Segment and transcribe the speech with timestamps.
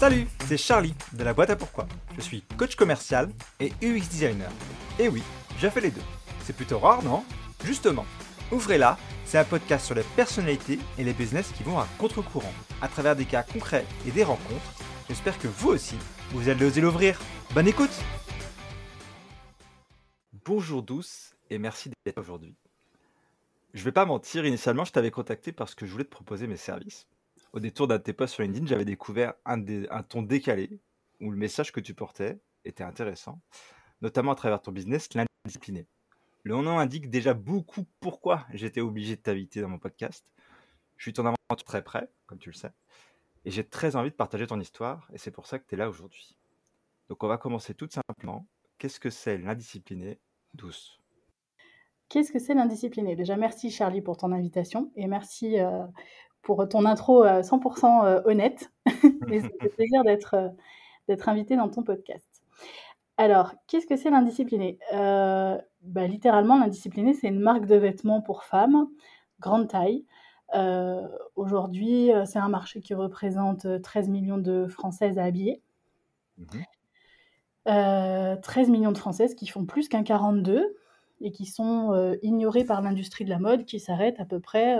[0.00, 1.86] Salut, c'est Charlie de la boîte à pourquoi.
[2.16, 3.28] Je suis coach commercial
[3.60, 4.50] et UX designer.
[4.98, 5.22] Et oui,
[5.58, 6.00] j'ai fait les deux.
[6.42, 7.22] C'est plutôt rare, non?
[7.66, 8.06] Justement,
[8.50, 8.96] Ouvrez-la,
[9.26, 13.14] c'est un podcast sur les personnalités et les business qui vont à contre-courant, à travers
[13.14, 14.72] des cas concrets et des rencontres.
[15.10, 15.96] J'espère que vous aussi,
[16.30, 17.20] vous allez oser l'ouvrir.
[17.52, 17.92] Bonne écoute
[20.46, 22.54] Bonjour douce et merci d'être aujourd'hui.
[23.74, 26.56] Je vais pas mentir, initialement je t'avais contacté parce que je voulais te proposer mes
[26.56, 27.06] services.
[27.52, 29.60] Au détour d'un de tes posts sur LinkedIn, j'avais découvert un,
[30.08, 30.80] ton décalé
[31.20, 33.40] où le message que tu portais était intéressant,
[34.02, 35.88] notamment à travers ton business, l'indiscipliné.
[36.44, 40.24] Le nom indique déjà beaucoup pourquoi j'étais obligé de t'inviter dans mon podcast.
[40.96, 42.70] Je suis ton aventure très près, comme tu le sais,
[43.44, 45.78] et j'ai très envie de partager ton histoire, et c'est pour ça que tu es
[45.78, 46.36] là aujourd'hui.
[47.08, 48.46] Donc on va commencer tout simplement.
[48.78, 50.20] Qu'est-ce que c'est l'indiscipliné
[50.54, 51.00] douce?
[52.08, 55.84] Qu'est-ce que c'est l'indiscipliné Déjà, merci Charlie pour ton invitation, et merci euh,
[56.42, 58.70] pour ton intro 100% euh, euh, honnête.
[59.30, 60.52] et c'est un plaisir d'être,
[61.08, 62.30] d'être invité dans ton podcast.
[63.20, 64.78] Alors, qu'est-ce que c'est l'indiscipliné?
[64.94, 68.88] Euh, bah, Littéralement, l'indiscipliné, c'est une marque de vêtements pour femmes,
[69.40, 70.06] grande taille.
[70.54, 75.60] Euh, aujourd'hui, euh, c'est un marché qui représente 13 millions de Françaises à habiller.
[77.66, 80.74] 13 mmh millions de Françaises qui font plus qu'un 42
[81.20, 84.78] et qui sont ignorées par l'industrie de la mode qui s'arrête à peu près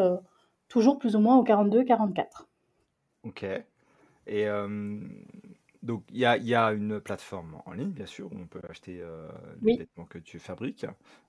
[0.71, 2.47] toujours plus ou moins au 42-44.
[3.25, 3.45] Ok.
[4.27, 4.47] Et
[5.83, 9.27] donc, il y a, une plateforme en ligne, bien sûr, où on peut acheter euh,
[9.63, 10.85] les vêtements que tu fabriques.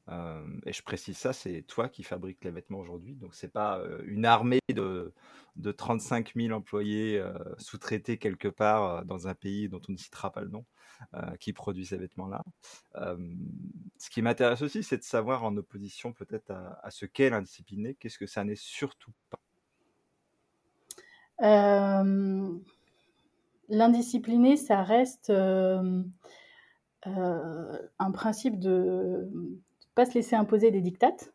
[0.10, 3.16] Euh, et je précise ça, c'est toi qui fabriques les vêtements aujourd'hui.
[3.16, 5.14] Donc, c'est pas euh, une armée de,
[5.56, 7.24] de 35 000 employés
[7.60, 10.66] sous-traités quelque part dans un pays dont on ne citera pas le nom
[11.40, 12.44] qui produit ces vêtements-là.
[13.98, 17.96] ce qui m'intéresse aussi, c'est de savoir, en opposition peut-être à, à ce qu'est l'indiscipliné,
[17.96, 19.40] qu'est-ce que ça n'est surtout pas?
[23.72, 26.04] L'indiscipliné, ça reste euh,
[27.08, 29.56] euh, un principe de ne
[29.96, 31.34] pas se laisser imposer des dictates,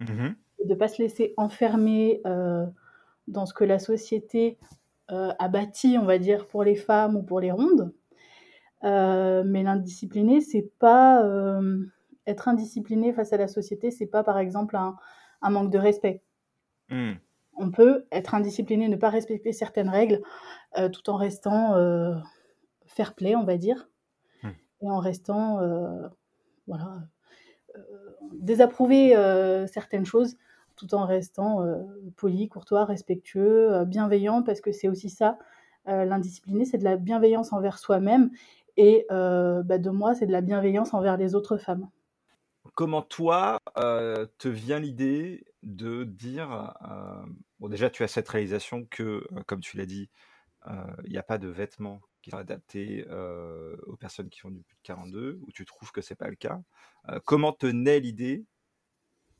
[0.00, 0.30] mmh
[0.64, 2.66] de ne pas se laisser enfermer euh,
[3.28, 4.58] dans ce que la société
[5.06, 7.94] a bâti, on va dire, pour les femmes ou pour les rondes.
[8.82, 11.22] mais l'indiscipliné, c'est pas
[12.26, 14.96] être indiscipliné face à la société, c'est pas par exemple un,
[15.48, 16.22] manque de respect.
[16.90, 17.14] Mmh
[17.58, 20.22] on peut être indiscipliné, ne pas respecter certaines règles,
[20.78, 22.14] euh, tout en restant euh,
[22.86, 23.88] fair play, on va dire,
[24.42, 24.50] hmm.
[24.82, 26.08] et en restant, euh,
[26.66, 26.98] voilà,
[28.32, 29.14] désapprouver
[29.66, 30.36] certaines choses,
[30.76, 31.64] tout en restant
[32.16, 35.38] poli, courtois, respectueux, bienveillant, parce que c'est aussi ça,
[35.86, 38.30] l'indiscipliné, c'est de la bienveillance envers soi-même,
[38.76, 41.88] et bah, de moi, c'est de la bienveillance envers les autres femmes.
[42.74, 46.74] Comment toi te vient l'idée de dire,
[47.60, 50.10] bon déjà tu as cette réalisation que, comme tu l'as dit,
[50.66, 53.06] il n'y a pas de vêtements qui sont adaptés
[53.86, 56.36] aux personnes qui font du plus de 42, ou tu trouves que c'est pas le
[56.36, 56.60] cas?
[57.24, 58.44] comment te naît l'idée?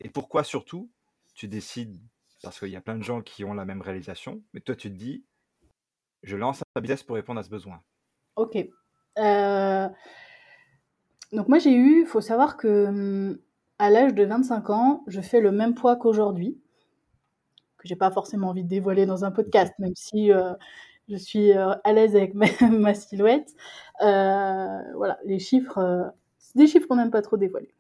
[0.01, 0.91] Et pourquoi surtout
[1.35, 1.99] tu décides,
[2.43, 4.91] parce qu'il y a plein de gens qui ont la même réalisation, mais toi tu
[4.91, 5.25] te dis,
[6.23, 7.83] je lance un business pour répondre à ce besoin?
[8.37, 8.57] Ok.
[11.33, 13.39] Donc moi j'ai eu, il faut savoir que hum,
[13.79, 16.61] à l'âge de 25 ans, je fais le même poids qu'aujourd'hui,
[17.77, 20.53] que j'ai pas forcément envie de dévoiler dans un podcast, même si euh,
[21.09, 23.55] je suis euh, à l'aise avec ma, silhouette.
[24.03, 27.73] Euh, voilà, les chiffres, c'est des chiffres qu'on n'aime pas trop dévoiler.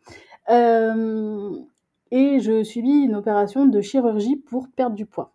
[2.10, 5.32] et je subis une opération de chirurgie pour perdre du poids.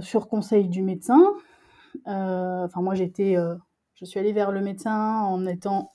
[0.00, 1.34] sur conseil du médecin.
[2.04, 3.36] Enfin, moi, j'étais,
[3.94, 5.94] je suis allée vers le médecin en étant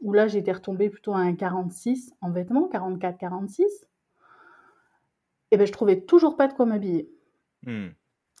[0.00, 3.64] où là j'étais retombée plutôt à un 46 en vêtements, 44-46,
[5.50, 7.10] et ben je trouvais toujours pas de quoi m'habiller.
[7.66, 7.88] Hmm.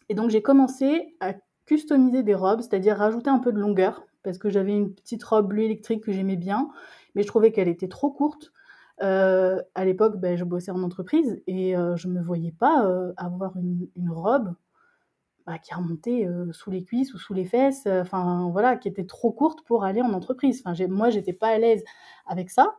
[0.08, 1.34] Et donc j'ai commencé à
[1.66, 5.48] customiser des robes, c'est-à-dire rajouter un peu de longueur, parce que j'avais une petite robe
[5.48, 6.70] bleue électrique que j'aimais bien,
[7.14, 8.52] mais je trouvais qu'elle était trop courte.
[9.02, 12.86] Euh, à l'époque, ben, je bossais en entreprise et euh, je ne me voyais pas
[12.86, 14.54] euh, avoir une, une robe
[15.46, 19.32] bah, qui remontait sous les cuisses ou sous les fesses, enfin voilà, qui était trop
[19.32, 20.62] courte pour aller en entreprise.
[20.64, 21.84] Enfin, moi, j'étais pas à l'aise
[22.26, 22.76] avec ça.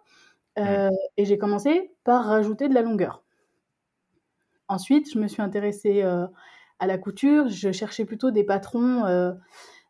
[0.57, 0.89] Mmh.
[1.17, 3.23] Et j'ai commencé par rajouter de la longueur.
[4.67, 7.47] Ensuite, je me suis intéressée à la couture.
[7.49, 9.03] Je cherchais plutôt des patrons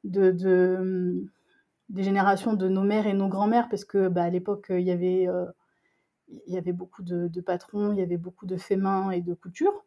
[0.03, 1.25] de, de,
[1.89, 4.91] des générations de nos mères et nos grands-mères, parce que bah, à l'époque, il y
[4.91, 5.27] avait
[6.29, 9.33] il y avait beaucoup de, patrons, il y avait beaucoup de faits main et de
[9.33, 9.85] couture.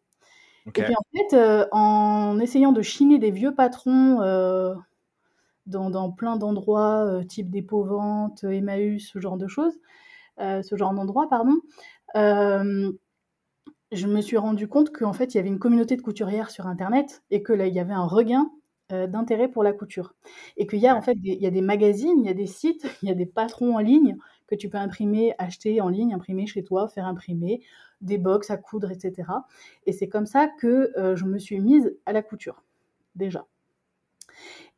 [0.66, 4.18] Et puis en fait, en essayant de chiner des vieux patrons
[5.66, 9.78] dans, plein d'endroits, type dépôt vente, Emmaüs, ce genre de choses,
[10.38, 11.60] ce genre d'endroits, pardon,
[13.92, 16.66] je me suis rendu compte qu'en fait, il y avait une communauté de couturières sur
[16.66, 18.50] Internet et que là, il y avait un regain
[18.90, 20.14] d'intérêt pour la couture.
[20.56, 22.48] Et qu'il y a en fait, il y a des magazines, il y a des
[22.48, 24.16] sites, il y a des patrons en ligne
[24.48, 27.62] que tu peux imprimer, acheter en ligne, imprimer chez toi, faire imprimer
[28.00, 29.28] des box à coudre, etc.
[29.86, 32.64] Et c'est comme ça que je me suis mise à la couture,
[33.14, 33.46] déjà.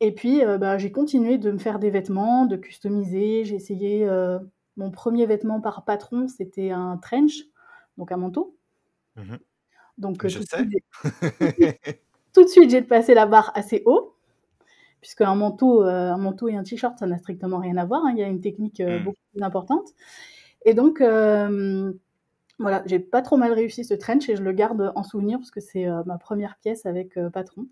[0.01, 3.45] Et puis, bah, j'ai continué de me faire des vêtements, de customiser.
[3.45, 4.07] J'ai essayé
[4.77, 7.45] mon premier vêtement par patron, c'était un trench,
[7.97, 8.57] donc un manteau.
[9.17, 9.37] Mmh
[9.99, 10.65] donc, Je tout sais.
[12.33, 14.17] tout de suite, j'ai passé la barre assez haut,
[15.03, 18.07] puisque un manteau, un manteau et un t-shirt, ça n'a strictement rien à voir.
[18.07, 18.13] Hein.
[18.13, 19.05] Il y a une technique mmh.
[19.05, 19.91] beaucoup plus importante.
[20.65, 21.01] Et donc,
[22.59, 25.51] voilà, j'ai pas trop mal réussi ce trench et je le garde en souvenir parce
[25.51, 27.67] que c'est ma première pièce avec patron.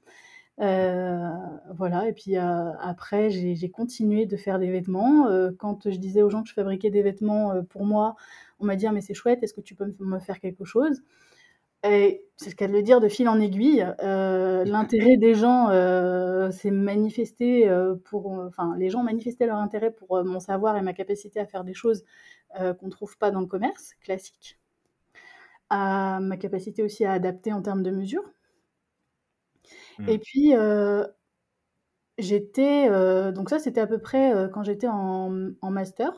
[0.61, 1.31] Euh,
[1.75, 5.27] voilà, et puis euh, après, j'ai continué de faire des vêtements.
[5.29, 8.17] Euh, quand je disais aux gens que je fabriquais des vêtements pour moi,
[8.59, 11.03] on m'a dit «Ah, mais c'est chouette, est-ce que tu peux me faire quelque chose?
[11.83, 13.87] Et c'est ce qu'elle de le dire de fil en aiguille.
[14.03, 15.69] L'intérêt des gens
[16.51, 17.71] s'est manifesté
[18.05, 18.33] pour.
[18.33, 21.75] Enfin, les gens manifestaient leur intérêt pour mon savoir et ma capacité à faire des
[21.75, 22.05] choses
[22.59, 24.59] qu'on ne trouve pas dans le commerce classique.
[25.71, 28.25] À ma capacité aussi à adapter en termes de mesure.
[30.07, 30.21] Et mmh.
[30.21, 30.53] puis,
[32.19, 36.13] j'étais, donc ça, c'était à peu près, quand j'étais en en master.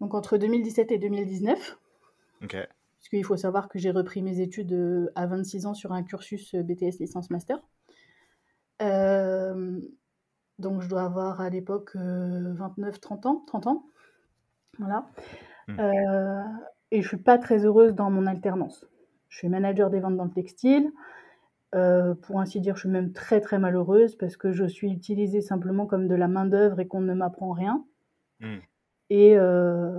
[0.00, 1.78] Donc entre 2017 et 2019.
[2.42, 2.56] OK.
[3.00, 7.00] Puisqu'il faut savoir que j'ai repris mes études, à 26 ans sur un cursus, BTS
[7.00, 7.58] licence master.
[10.58, 13.86] donc je dois avoir à l'époque, 29-30 ans 30 ans.
[14.78, 15.06] Voilà.
[15.68, 15.78] Mmh.
[16.90, 18.86] et je suis pas très heureuse dans mon alternance.
[19.28, 20.92] Je suis manager des ventes dans le textile.
[21.74, 25.40] Euh, pour ainsi dire, je suis même très très malheureuse parce que je suis utilisée
[25.40, 27.84] simplement comme de la main-d'œuvre et qu'on ne m'apprend rien.
[28.40, 28.56] Mmh.
[29.10, 29.98] Et euh,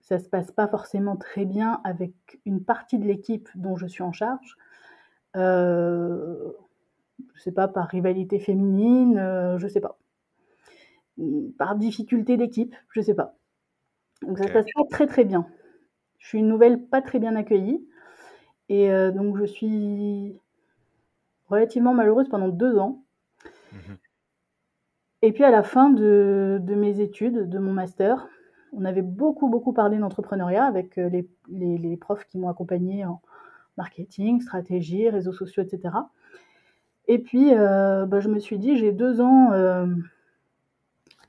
[0.00, 4.02] ça se passe pas forcément très bien avec une partie de l'équipe dont je suis
[4.02, 4.56] en charge.
[5.36, 6.52] Euh,
[7.34, 9.98] je sais pas, par rivalité féminine, euh, je sais pas.
[11.58, 13.36] Par difficulté d'équipe, je sais pas.
[14.22, 15.46] Donc ça se passe pas très très bien.
[16.18, 17.86] Je suis une nouvelle pas très bien accueillie.
[18.68, 20.38] Et donc je suis
[21.48, 23.02] relativement malheureuse pendant deux ans.
[23.72, 23.94] Mmh
[25.22, 28.28] et puis à la fin de, mes études, de mon master,
[28.72, 31.10] on avait beaucoup, beaucoup parlé d'entrepreneuriat avec euh,
[31.48, 33.20] les, profs qui m'ont accompagné en
[33.76, 35.94] marketing, stratégie, réseaux sociaux, etc.
[37.08, 39.86] Et puis, euh, bah, je me suis dit, j'ai deux ans, euh,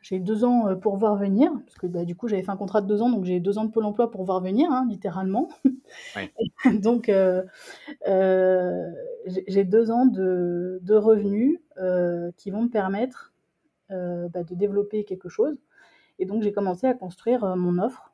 [0.02, 2.82] j'ai deux ans pour voir venir, parce que bah, du coup j'avais fait un contrat
[2.82, 5.50] de deux ans, donc j'ai deux ans de Pôle Emploi pour voir venir, hein, littéralement.
[6.82, 7.44] donc euh,
[9.48, 11.60] j'ai deux ans de, de revenus
[12.38, 13.34] qui vont me permettre
[13.90, 15.58] bah, de développer quelque chose.
[16.22, 18.14] Et donc j'ai commencé à construire mon offre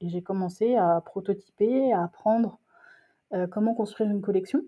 [0.00, 2.58] et j'ai commencé à prototyper, à apprendre
[3.50, 4.62] comment construire une collection.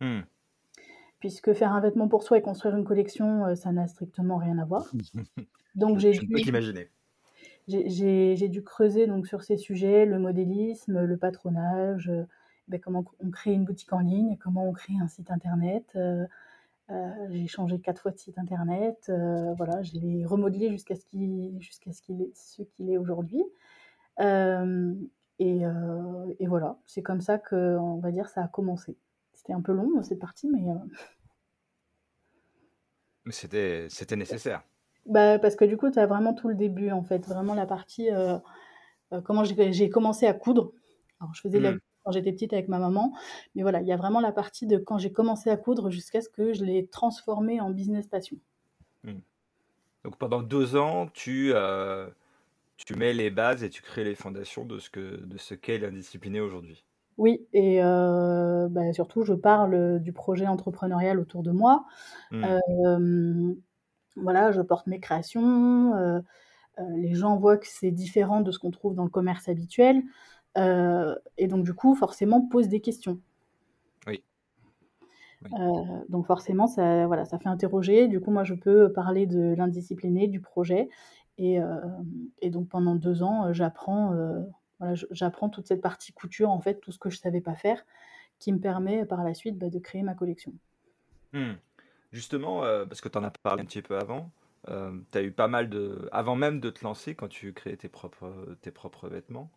[0.00, 0.22] Mmh
[1.20, 4.58] puisque faire un vêtement pour soi et construire une collection, euh, ça n'a strictement rien
[4.58, 4.90] à voir.
[5.74, 6.28] Donc j'ai dû,
[7.66, 12.22] j'ai dû creuser donc sur ces sujets, le modélisme, le patronage, euh,
[12.68, 15.84] ben, comment on crée une boutique en ligne, comment on crée un site internet.
[15.96, 16.24] Euh,
[16.88, 19.10] j'ai changé quatre fois de site internet,
[19.56, 23.42] voilà, je l'ai remodelé jusqu'à ce qu'il jusqu'à ce qu'il est ce qu'il est aujourd'hui.
[25.38, 25.60] Et,
[26.38, 28.96] et, voilà, c'est comme ça que on va dire ça a commencé.
[29.32, 30.62] C'était un peu long cette partie, mais
[33.30, 34.62] c'était, c'était nécessaire.
[35.06, 37.26] Bah, parce que du coup, tu as vraiment tout le début, en fait.
[37.26, 38.10] Vraiment la partie.
[38.10, 38.38] Euh,
[39.12, 40.72] euh, comment j'ai, commencé à coudre.
[41.20, 41.80] Alors, je faisais la mmh.
[42.06, 43.12] Quand j'étais petite avec ma maman.
[43.54, 46.20] Mais voilà, il y a vraiment la partie de quand j'ai commencé à coudre jusqu'à
[46.20, 48.36] ce que je l'ai transformé en business passion.
[49.02, 49.14] Mmh.
[50.04, 52.06] Donc pendant deux ans, tu, euh,
[52.76, 55.78] tu mets les bases et tu crées les fondations de ce, que, de ce qu'est
[55.78, 56.84] l'indiscipliné aujourd'hui.
[57.18, 61.86] Oui et bah, surtout je parle, du projet entrepreneurial autour de moi.
[62.30, 63.54] Mmh.
[64.16, 66.22] voilà, je porte mes créations,
[66.78, 70.02] les gens voient que c'est différent de ce qu'on trouve dans le commerce habituel,
[70.56, 73.20] et donc du coup, forcément, posent des questions.
[74.06, 74.22] Oui.
[76.08, 78.08] donc forcément, ça voilà, ça fait interroger.
[78.08, 80.88] Du coup, moi, je peux parler de l'indiscipliné, du projet
[81.38, 81.58] et
[82.40, 84.14] et donc pendant deux ans, j'apprends,
[85.10, 87.84] j'apprends toute cette partie couture, en fait, tout ce que je savais pas faire,
[88.38, 90.52] qui me permet par la suite bah, de créer ma collection.
[91.32, 91.52] Mmh.
[92.12, 94.30] Justement, parce que tu en as parlé un petit peu avant,
[94.66, 96.08] tu as eu pas mal de...
[96.12, 99.50] Avant même de te lancer, quand tu créais tes propres, tes propres vêtements,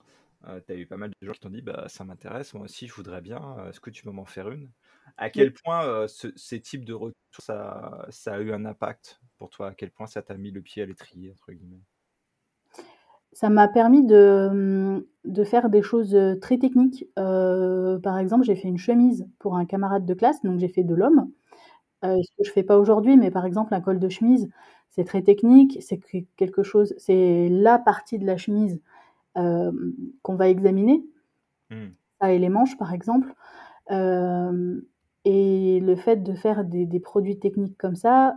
[0.65, 2.87] tu as eu pas mal de gens qui t'ont dit bah, ça m'intéresse, moi aussi
[2.87, 4.69] je voudrais bien, est-ce que tu peux m'en faire une?
[5.17, 9.69] À quel point ces types de retours, ça, ça a eu un impact pour toi?
[9.69, 11.81] À quel point ça t'a mis le pied à l'étrier, entre guillemets?
[13.31, 17.05] Ça m'a permis de, mmh, de, faire des choses très techniques.
[17.15, 20.95] par exemple, j'ai fait une chemise pour un camarade de classe, donc j'ai fait de
[20.95, 21.31] l'homme.
[22.03, 24.49] ce que je fais pas aujourd'hui, mais par exemple, un col de chemise,
[24.89, 25.77] c'est très technique.
[25.81, 25.99] C'est
[26.37, 28.81] quelque chose, c'est la partie de la chemise
[30.21, 31.03] qu'on va examiner.
[31.69, 31.87] Mmh.
[32.21, 33.33] Ça et les manches, par exemple.
[33.89, 38.35] et le fait de faire des, des produits techniques comme ça,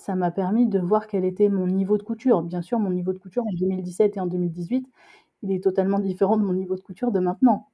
[0.00, 2.42] ça m'a permis de voir quel était mon niveau de couture.
[2.42, 4.86] Bien sûr, mon niveau de couture en 2017 et en 2018,
[5.42, 7.68] il est totalement différent de mon niveau de couture de maintenant.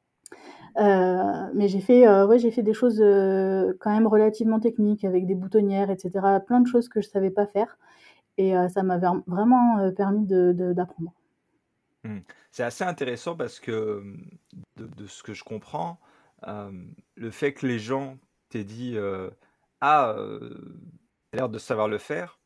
[0.79, 5.05] Euh, mais j'ai fait, euh, ouais, j'ai fait des choses euh, quand même relativement techniques
[5.05, 6.41] avec des boutonnières, etc.
[6.47, 7.79] Plein de choses que je savais pas faire.
[8.39, 11.11] Et ça m'a vraiment permis d'apprendre.
[11.11, 11.26] De,
[12.07, 12.23] mmh.
[12.51, 14.03] C'est assez intéressant parce que
[14.77, 16.01] de, ce que je comprends,
[16.45, 18.97] le fait que les gens t'aient dit
[19.81, 20.17] Ah,
[21.33, 22.39] l'air de savoir le faire,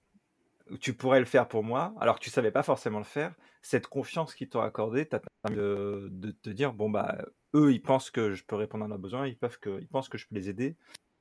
[0.78, 3.86] tu pourrais le faire pour moi, alors que tu savais pas forcément le faire, cette
[3.86, 7.18] confiance qu'ils t'ont accordée t'a permis de, te dire bon bah
[7.54, 10.34] eux ils pensent que je peux répondre à leurs besoins, ils pensent que je peux
[10.34, 10.76] les aider,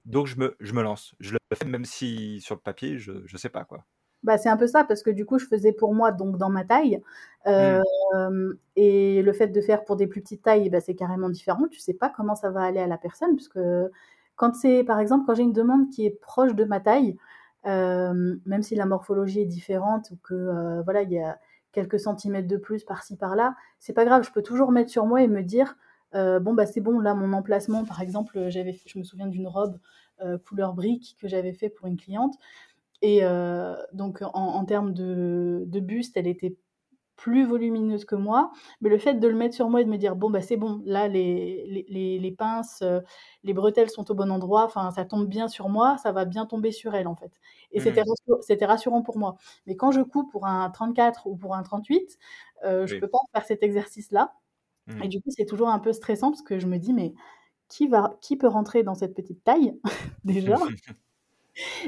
[0.06, 3.26] donc je me, je me lance, je le fais même si sur le papier je
[3.26, 3.86] je sais pas quoi.
[4.24, 6.50] Bah, c'est un peu ça parce que du coup je faisais pour moi donc dans
[6.50, 7.02] ma taille
[7.46, 8.52] mmh.
[8.76, 11.68] et le fait de faire pour des plus petites tailles bah, c'est carrément différent.
[11.72, 13.60] Tu sais pas comment ça va aller à la personne puisque
[14.36, 17.16] quand c'est par exemple quand j'ai une demande qui est proche de ma taille,
[17.64, 21.40] même si la morphologie est différente ou que voilà il y a
[21.72, 25.22] quelques centimètres de plus par-ci par-là, c'est pas grave, je peux toujours mettre sur moi
[25.22, 25.78] et me dire
[26.14, 29.78] bon bah c'est bon là mon emplacement par exemple j'avais je me souviens d'une robe
[30.46, 32.36] couleur brique que j'avais fait pour une cliente
[33.02, 33.22] et
[33.94, 36.58] donc en, en termes de, de, buste elle était
[37.20, 39.98] plus volumineuse que moi, mais le fait de le mettre sur moi et de me
[39.98, 43.02] dire bon bah c'est bon, là les, les, les, pinces, euh,
[43.44, 46.46] les bretelles sont au bon endroit, enfin ça tombe bien sur moi, ça va bien
[46.46, 47.34] tomber sur elle en fait.
[47.74, 48.36] Et c'était mmh.
[48.40, 49.36] c'était rassurant pour moi.
[49.68, 52.18] Mais quand je coupe pour un 34 ou pour un 38,
[52.64, 54.34] euh, je peux pas faire cet exercice là.
[54.88, 55.08] Et mmh.
[55.10, 57.14] du coup c'est toujours un peu stressant parce que je me dis mais
[57.68, 59.78] qui va qui peut rentrer dans cette petite taille
[60.24, 60.56] déjà?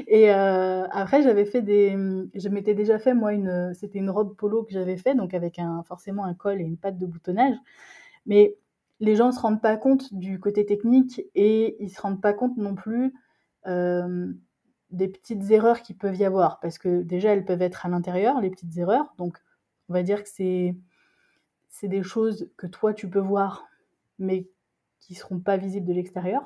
[0.06, 1.96] Et euh, après, j'avais fait des.
[2.34, 3.72] Je m'étais déjà fait, moi, une.
[3.74, 6.76] C'était une robe polo que j'avais fait, donc avec un, forcément un col et une
[6.76, 7.56] patte de boutonnage.
[8.26, 8.56] Mais
[9.00, 12.20] les gens ne se rendent pas compte du côté technique et ils ne se rendent
[12.20, 13.14] pas compte non plus
[13.66, 14.32] euh,
[14.90, 16.60] des petites erreurs qui peuvent y avoir.
[16.60, 19.14] Parce que déjà, elles peuvent être à l'intérieur, les petites erreurs.
[19.18, 19.38] Donc,
[19.88, 20.76] on va dire que c'est.
[21.74, 23.66] C'est des choses que toi, tu peux voir,
[24.18, 24.46] mais
[25.00, 26.44] qui ne seront pas visibles de l'extérieur.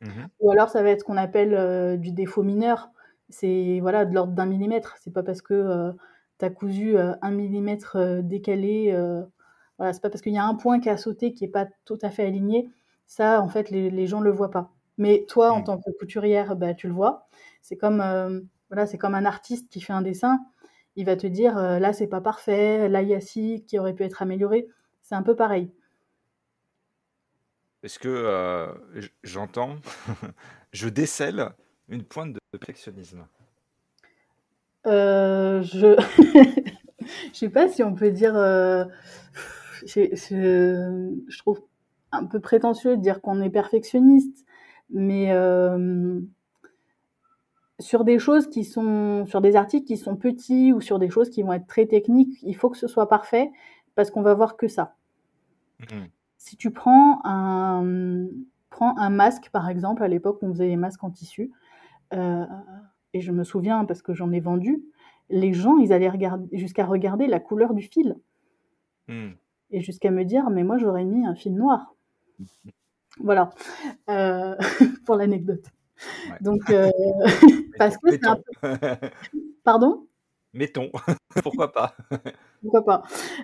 [0.00, 2.90] Mmh Ou alors ça va être ce qu'on appelle euh, du défaut mineur.
[3.28, 4.96] C'est voilà, de l'ordre d'un millimètre.
[5.00, 5.92] C'est pas parce que euh,
[6.38, 8.92] tu as cousu euh, un millimètre décalé,
[9.78, 11.66] voilà, c'est pas parce qu'il y a un point qui a sauté qui est pas
[11.84, 12.70] tout à fait aligné.
[13.06, 14.72] Ça, en fait, les, les gens le voient pas.
[14.98, 15.64] Mais toi, en mmh.
[15.64, 17.28] tant que couturière, bah, tu le vois.
[17.60, 18.02] C'est comme,
[18.70, 20.40] voilà, c'est comme un artiste qui fait un dessin.
[20.96, 23.92] Il va te dire, là, c'est pas parfait, là, il y a ci qui aurait
[23.94, 24.66] pu être amélioré.
[25.02, 25.70] C'est un peu pareil.
[27.86, 28.66] Est-ce que euh,
[29.22, 29.76] j'entends,
[30.72, 31.50] je décèle
[31.88, 33.24] une pointe de perfectionnisme?
[34.88, 35.94] Euh, Je
[37.00, 38.34] je sais pas si on peut dire.
[38.34, 38.86] Euh,
[39.84, 41.60] je, trouve
[42.10, 44.44] un peu prétentieux de dire qu'on est perfectionniste,
[44.90, 45.30] mais
[47.78, 51.30] sur des choses qui sont, sur des articles qui sont petits ou sur des choses
[51.30, 53.52] qui vont être très techniques, il faut que ce soit parfait
[53.94, 54.96] parce qu'on va voir que ça.
[55.78, 56.06] Mmh.
[56.46, 58.28] Si tu prends un,
[58.70, 61.50] prends un masque, par exemple, à l'époque, on faisait des masques en tissu,
[62.14, 62.44] euh,
[63.14, 64.84] et je me souviens, parce que j'en ai vendu,
[65.28, 66.12] les gens, ils allaient
[66.52, 68.16] jusqu'à regarder la couleur du fil.
[69.08, 69.30] Hmm.
[69.72, 71.96] Et jusqu'à me dire, mais moi, j'aurais mis un fil noir.
[73.18, 73.50] Voilà,
[74.08, 74.54] euh,
[75.04, 75.64] pour l'anecdote.
[76.42, 76.92] Donc, euh,
[77.76, 78.76] parce que c'est un peu...
[79.64, 80.06] Pardon?
[80.56, 80.90] Mettons,
[81.42, 81.94] pourquoi pas
[82.62, 83.02] Pourquoi pas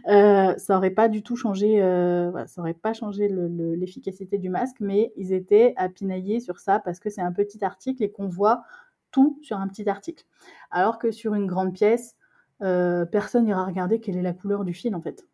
[0.09, 4.78] euh, Ça aurait pas du tout changé, euh, ça aurait pas changé l'efficacité du masque,
[4.81, 8.28] mais ils étaient à pinailler sur ça parce que c'est un petit article et qu'on
[8.28, 8.62] voit
[9.11, 10.25] tout sur un petit article.
[10.71, 12.16] Alors que sur une grande pièce,
[12.62, 15.26] euh, personne n'ira regarder quelle est la couleur du fil en fait.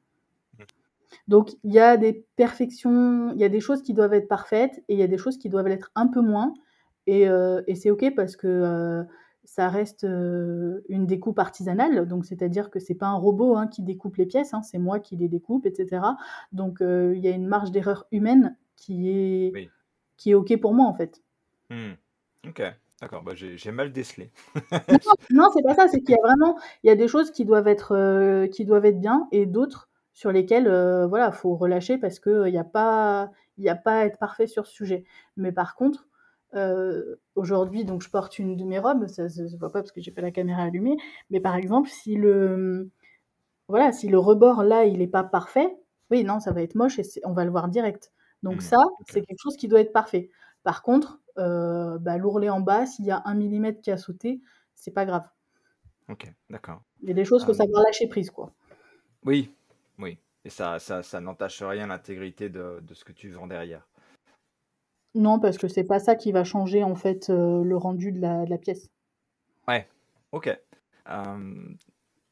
[0.58, 0.62] Mmh.
[1.28, 4.82] Donc il y a des perfections, il y a des choses qui doivent être parfaites
[4.88, 6.54] et il y a des choses qui doivent l'être un peu moins.
[7.06, 9.06] Et, et c'est ok parce que
[9.50, 14.16] ça reste une découpe artisanale, donc c'est-à-dire que c'est pas un robot hein, qui découpe
[14.16, 16.02] les pièces, hein, c'est moi qui les découpe, etc.
[16.52, 19.72] Donc il y a une marge d'erreur humaine qui est, Oui.
[20.18, 21.22] qui est OK pour moi, en fait.
[21.70, 21.92] Mmh.
[22.48, 22.62] OK,
[23.00, 24.30] d'accord, bah, j'ai mal décelé.
[24.88, 24.98] Non,
[25.30, 27.44] non, c'est pas ça, c'est qu'il y a vraiment il y a des choses qui
[27.44, 30.68] doivent être, heu, qui doivent être bien et d'autres sur lesquelles,
[31.08, 34.18] voilà, faut relâcher parce que, il y a pas il y a pas à être
[34.18, 35.04] parfait sur ce sujet.
[35.36, 36.06] Mais par contre,
[36.54, 40.00] heu, aujourd'hui, donc je porte une de mes robes, ça se voit pas parce que
[40.00, 40.96] j'ai pas la caméra allumée,
[41.30, 42.90] mais par exemple, si le,
[43.68, 45.76] voilà, si le rebord là, il est pas parfait,
[46.10, 48.12] oui, non, ça va être moche et on va le voir direct.
[48.42, 50.30] Donc Mmh, ça, c'est quelque chose qui doit être parfait.
[50.64, 54.42] Par contre, heu, bah, l'ourlet en bas, s'il y a 1 millimètre qui a sauté,
[54.74, 55.28] c'est pas grave.
[56.08, 56.82] OK, d'accord.
[57.00, 58.54] Il y a des choses, faut Hem savoir lâcher prise, quoi.
[59.24, 59.54] Oui,
[59.98, 63.88] oui et ça ça ça n'entache rien l'intégrité de de ce que tu vends derrière.
[65.18, 68.20] Non, parce que c'est pas ça qui va changer, en fait, heu, le rendu de
[68.22, 68.90] la de la pièce.
[69.66, 69.88] Ouais,
[70.32, 70.48] OK.
[71.06, 71.76] Hem,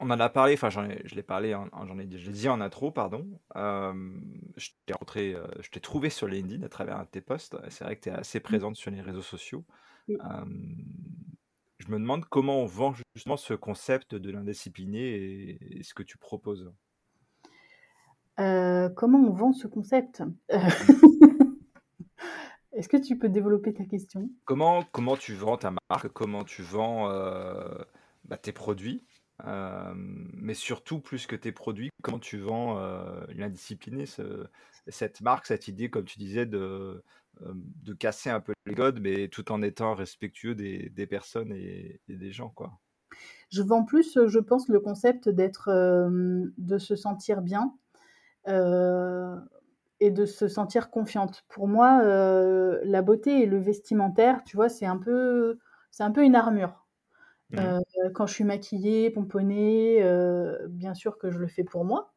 [0.00, 2.26] on en a parlé, enfin, j'en ai je l'ai parlé en en j'en ai je
[2.26, 3.26] l'ai dit en intro, pardon.
[3.54, 7.20] Hem, je t'ai rencontré, heu, je t'ai trouvé sur LinkedIn à travers un de tes
[7.22, 8.60] posts c'est vrai que tu es assez Mmh.
[8.60, 9.64] présente sur les réseaux sociaux.
[10.08, 10.18] Oui.
[11.78, 16.02] Je me demande comment on vend justement ce concept de l'indiscipliné et et ce que
[16.02, 16.70] tu proposes?
[18.36, 20.22] Comment on vend ce concept?
[20.78, 21.35] Mmh.
[22.76, 24.30] Est-ce que tu peux développer ta question?
[24.44, 26.08] Comment comment tu vends ta marque?
[26.12, 27.84] Comment tu vends, heu,
[28.24, 29.04] bah, tes produits?
[29.44, 34.46] Hem, mais surtout plus que tes produits, comment tu vends, heu, l'indiscipliné, ce
[34.88, 37.02] cette marque, cette idée, comme tu disais, de,
[37.44, 41.52] hem, de casser un peu les codes, mais tout en étant respectueux des des personnes
[41.52, 42.78] et et des gens, quoi?
[43.50, 45.70] Je vends plus, je pense, le concept d'être,
[46.58, 47.74] de se sentir bien,
[50.00, 51.44] et de se sentir confiante.
[51.48, 55.58] Pour moi, heu, la beauté et le vestimentaire, tu vois, c'est un peu
[55.90, 56.86] c'est un peu une armure.
[57.50, 57.76] Mmh mh.
[58.04, 62.14] Heu, quand je suis maquillée, pomponnée, heu, bien sûr que je le fais pour moi.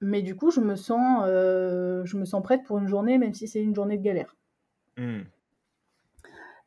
[0.00, 3.46] Mais du coup, je me sens, je me sens prête pour une journée, même si
[3.46, 4.34] c'est une journée de galère.
[4.96, 5.30] Mmh.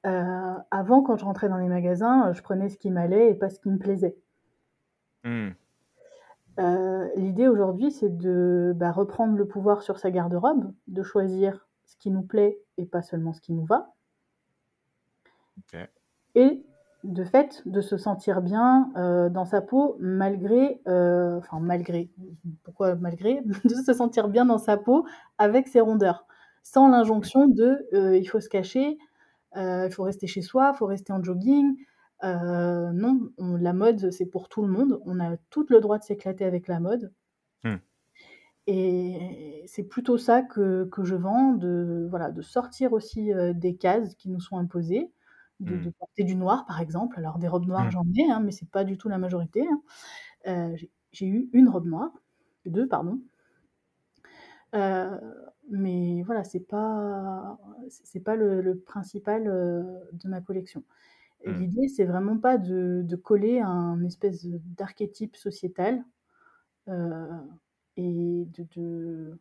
[0.04, 3.60] Avant, quand je rentrais dans les magasins, je prenais ce qui m'allait et pas ce
[3.60, 4.16] qui me plaisait.
[5.24, 5.56] Mmh.
[6.60, 11.98] Heu, l'idée aujourd'hui, c'est de, bah, reprendre le pouvoir sur sa garde-robe, de choisir ce
[11.98, 13.94] qui nous plaît et pas seulement ce qui nous va
[16.36, 16.64] et
[17.04, 22.12] de fait, de se sentir bien, heu, dans sa peau malgré, heu, enfin malgré,
[22.64, 23.42] pourquoi malgré?
[23.66, 25.06] De se sentir bien dans sa peau
[25.40, 26.26] avec ses rondeurs,
[26.64, 28.98] sans l'injonction de, il faut se cacher,
[29.56, 31.76] il faut rester chez soi, il faut rester en jogging.
[32.24, 35.00] Heu, non, on la mode, c'est pour tout le monde.
[35.06, 37.14] On a toutes le droit de s'éclater avec la mode
[37.64, 37.82] Mmh.
[38.68, 43.76] et c'est plutôt ça que que je vends, de voilà, de sortir aussi, heu, des
[43.76, 45.12] cases qui nous sont imposées,
[45.60, 47.18] de de porter du noir, par exemple.
[47.18, 47.92] Alors des robes noires, Mmh.
[47.92, 49.82] j'en ai, hein, mais c'est pas du tout la majorité, hein.
[50.48, 50.76] Heu,
[51.14, 52.12] j'ai eu 1 robe noire,
[52.66, 53.22] 2 pardon.
[55.70, 57.58] Mais voilà, c'est pas
[57.90, 60.84] c'est pas le le principal, de ma collection.
[61.44, 61.62] Et Mmh.
[61.62, 66.04] l'idée, c'est vraiment pas de de coller un espèce d'archétype sociétal,
[66.90, 67.28] heu
[67.98, 69.40] et de de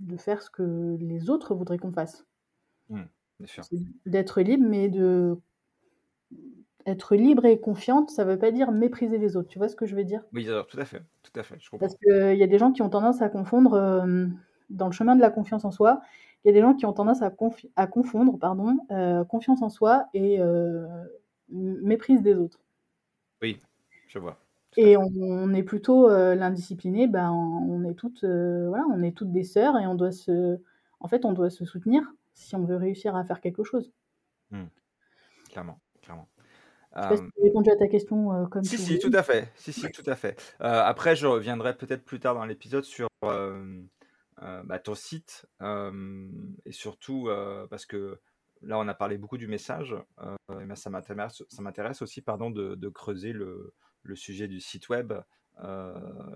[0.00, 2.26] de faire ce que les autres voudraient qu'on fasse.
[2.88, 3.08] Mmh.
[4.06, 5.38] D'être libre, mais de
[6.86, 9.48] être libre et confiante, ça veut pas dire mépriser les autres.
[9.48, 10.24] Tu vois ce que je veux dire?
[10.32, 12.72] Oui, alors tout à fait, tout à fait, je Parce qu'il y a des gens
[12.72, 14.38] qui ont tendance à confondre, hem,
[14.70, 16.00] dans le chemin de la confiance en soi,
[16.46, 19.62] il y a des gens qui ont tendance à confi à confondre, pardon, heu, confiance
[19.62, 20.86] en soi et heu,
[21.52, 22.60] m méprise des autres.
[23.42, 23.60] Oui,
[24.08, 24.38] je vois,
[24.76, 29.32] Et on on est plutôt, heu, l'indiscipliné, ben, on est toutes, voilà, on est toutes
[29.32, 30.58] des sœurs et on doit se
[31.00, 32.02] en fait, on doit se soutenir
[32.34, 33.92] si on veut réussir à faire quelque chose.
[34.50, 34.66] Mmh.
[35.50, 36.28] Clairement, clairement.
[37.00, 39.10] Je sais pas si Hem j'ai répondu à ta question, comme Si, tu si, tout
[39.14, 39.52] à fait.
[39.56, 40.40] Si, si, tout à fait.
[40.58, 43.08] Après, je reviendrai peut-être plus tard dans l'épisode sur,
[44.38, 48.20] bah, ton site, hem et surtout, heu, parce que
[48.62, 49.96] là, on a parlé beaucoup du message,
[50.68, 50.90] ça
[51.62, 55.12] m'intéresse aussi, pardon, de de creuser le le sujet du site web,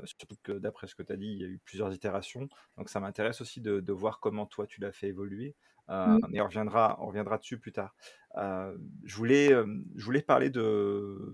[0.04, 2.48] surtout que d'après ce que tu as dit, il y a eu plusieurs itérations.
[2.76, 5.56] Donc ça m'intéresse aussi de de voir comment toi, tu l'as fait évoluer,
[5.90, 6.34] heu Mmh.
[6.34, 7.94] et on reviendra on reviendra dessus plus tard.
[8.36, 9.48] Je voulais,
[9.96, 11.32] je voulais parler de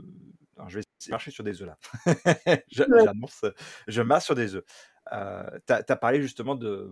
[0.56, 1.78] alors je vais marcher sur des œufs là.
[2.68, 3.06] Je Ouais.
[3.88, 4.64] je marche sur des œufs.
[5.12, 6.90] Heu, tu as parlé justement de,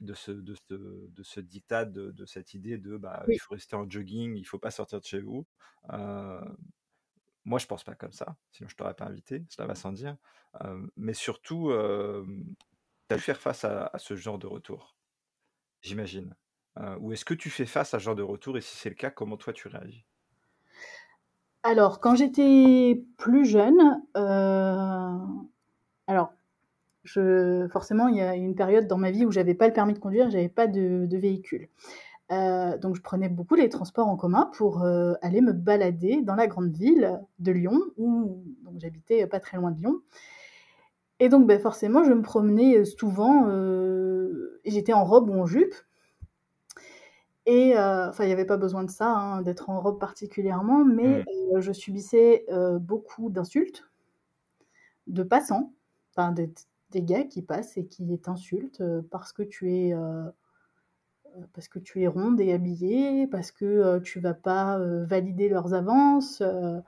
[0.00, 0.74] de ce de ce
[1.08, 4.44] de ce diktat, de de cette idée de, bah, il faut rester en jogging, il
[4.44, 5.46] faut pas sortir de chez vous.
[5.92, 6.40] Heu,
[7.44, 10.16] moi je pense pas comme ça, sinon je t'aurais pas invité, cela va sans dire.
[10.60, 11.70] Hem, mais surtout,
[13.08, 14.96] tu as dû faire face à à ce genre de retour,
[15.82, 16.36] j'imagine?
[16.78, 18.90] Heu, ou est-ce que tu fais face à ce genre de retour et si c'est
[18.90, 20.06] le cas, comment toi tu réagis?
[21.62, 24.02] Alors, quand j'étais plus jeune,
[26.06, 26.32] alors
[27.08, 29.94] je, forcément, il y a une période dans ma vie où j'avais pas le permis
[29.94, 31.68] de conduire, j'avais pas de, de véhicule.
[32.30, 36.34] Euh, donc je prenais beaucoup les transports en commun pour euh, aller me balader dans
[36.34, 38.42] la grande ville de Lyon, où
[38.76, 40.00] j'habitais pas très loin de Lyon.
[41.20, 45.74] Et donc ben, forcément, je me promenais souvent, euh, j'étais en robe ou en jupe.
[47.46, 51.24] Et enfin, il n'y avait pas besoin de ça, hein, d'être en robe particulièrement, mais
[51.54, 51.60] mmh.
[51.60, 52.44] je subissais
[52.78, 53.88] beaucoup d'insultes
[55.06, 55.72] de passants,
[56.14, 56.34] enfin
[56.90, 59.94] des, gars qui passent et qui t'insultent parce que tu es
[61.52, 65.48] parce que tu es ronde et habillée, parce que euh, tu vas pas euh, valider
[65.48, 66.40] leurs avances.
[66.40, 66.78] Euh,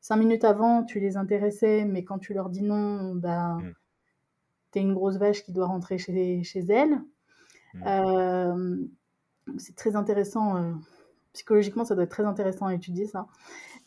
[0.00, 3.72] cinq minutes avant, tu les intéressais, mais quand tu leur dis non, ben, mmh.
[4.72, 7.00] tu es une grosse vache qui doit rentrer chez, chez elle.
[7.74, 8.86] Mmh.
[9.58, 10.74] c'est très intéressant.
[11.32, 13.26] psychologiquement, ça doit être très intéressant à étudier ça.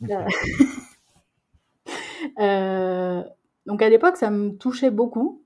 [3.66, 5.42] donc à l'époque, ça me touchait beaucoup.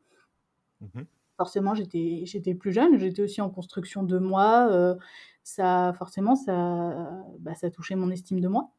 [0.83, 1.03] Mmh
[1.43, 4.69] forcément, j'étais, j'étais plus jeune, j'étais aussi en construction de moi.
[4.71, 4.95] Euh,
[5.43, 8.71] ça, forcément, ça, bah, ça touchait mon estime de moi.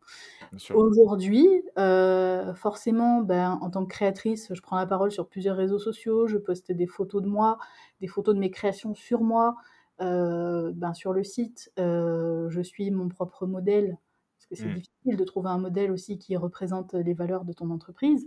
[0.74, 1.46] Aujourd'hui,
[1.78, 6.26] euh, forcément, ben, en tant que créatrice, je prends la parole sur plusieurs réseaux sociaux,
[6.28, 7.58] je poste des photos de moi,
[8.00, 9.58] des photos de mes créations sur moi,
[10.00, 11.70] euh, ben, sur le site.
[11.78, 13.98] je suis mon propre modèle,
[14.38, 14.76] parce que c'est mmh.
[14.76, 18.26] difficile de trouver un modèle aussi qui représente les valeurs de ton entreprise.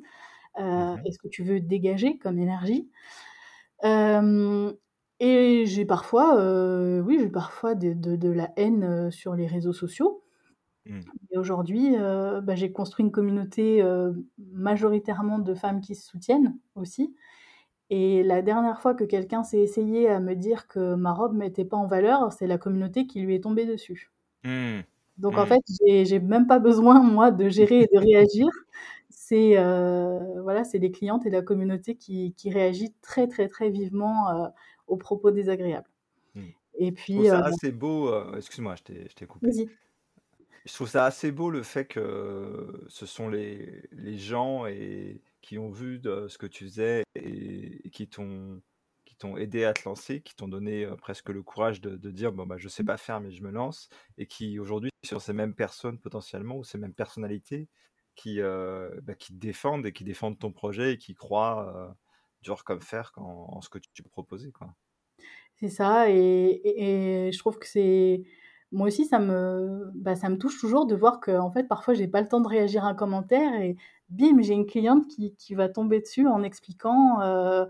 [0.59, 2.89] Mmh et ce que tu veux dégager comme énergie?
[3.85, 6.35] Et j'ai parfois,
[7.03, 10.23] oui, j'ai parfois de de la haine, sur les réseaux sociaux.
[10.87, 11.01] Mmh.
[11.33, 13.83] Et aujourd'hui, bah, j'ai construit une communauté,
[14.39, 17.15] majoritairement de femmes qui se soutiennent aussi.
[17.89, 21.65] Et la dernière fois que quelqu'un s'est essayé à me dire que ma robe mettait
[21.65, 24.11] pas en valeur, c'est la communauté qui lui est tombée dessus.
[24.45, 24.81] Mmh.
[25.19, 25.47] Donc en mmh.
[25.47, 25.62] fait,
[26.05, 28.49] j'ai même pas besoin moi de gérer et de réagir
[29.29, 33.71] c'est euh, voilà, c'est les clientes et la communauté qui, qui réagit très très très
[33.71, 34.49] vivement euh,
[34.87, 35.91] aux propos désagréables.
[36.35, 36.45] Mmh.
[36.79, 38.35] Et puis, je trouve ça euh, assez beau.
[38.37, 39.51] Excuse-moi, je t'ai coupé.
[40.65, 45.59] Je trouve ça assez beau le fait que ce sont les, les gens et, qui
[45.59, 48.61] ont vu de ce que tu faisais et, qui t'ont
[49.05, 52.33] qui t'ont aidé à te lancer, qui t'ont donné presque le courage de, de, dire
[52.33, 52.87] bon bah je sais mmh.
[52.87, 56.65] pas faire mais je me lance et qui aujourd'hui sur ces mêmes personnes potentiellement ou
[56.65, 57.69] ces mêmes personnalités
[58.16, 61.92] qui, euh, bah, qui te défendent et qui défendent ton projet et qui croient euh,
[62.42, 64.02] dur comme fer en, ce que tu.
[64.52, 64.74] Quoi.
[65.55, 68.22] C'est ça, et, et, je trouve que c'est.
[68.72, 71.94] Moi aussi, ça me, bah, ça me touche toujours de voir que, en fait, parfois,
[71.94, 73.76] j'ai pas le temps de réagir à un commentaire et
[74.09, 77.64] bim, j'ai une cliente qui, qui, va tomber dessus en expliquant euh,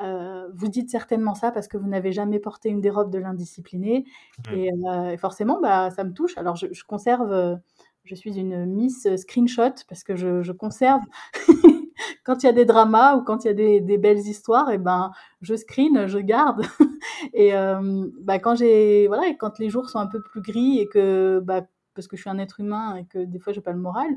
[0.00, 4.04] euh vous dites certainement ça parce que vous n'avez jamais porté une dérobe de l'indiscipliné.
[4.48, 4.54] Mmh.
[4.54, 4.70] Et,
[5.12, 6.36] et, forcément, bah, ça me touche.
[6.38, 7.58] Alors, je, je conserve
[8.06, 11.02] je suis une Miss Screenshot parce que je, conserve
[12.24, 14.78] quand il y a des dramas ou quand il y a des, belles histoires, et
[14.78, 15.10] ben
[15.42, 16.62] je screen, je garde.
[17.34, 20.78] et euh, bah, quand j'ai voilà, et quand les jours sont un peu plus gris
[20.78, 21.62] et que bah,
[21.94, 24.08] parce que je suis un être humain et que des fois j'ai pas le moral,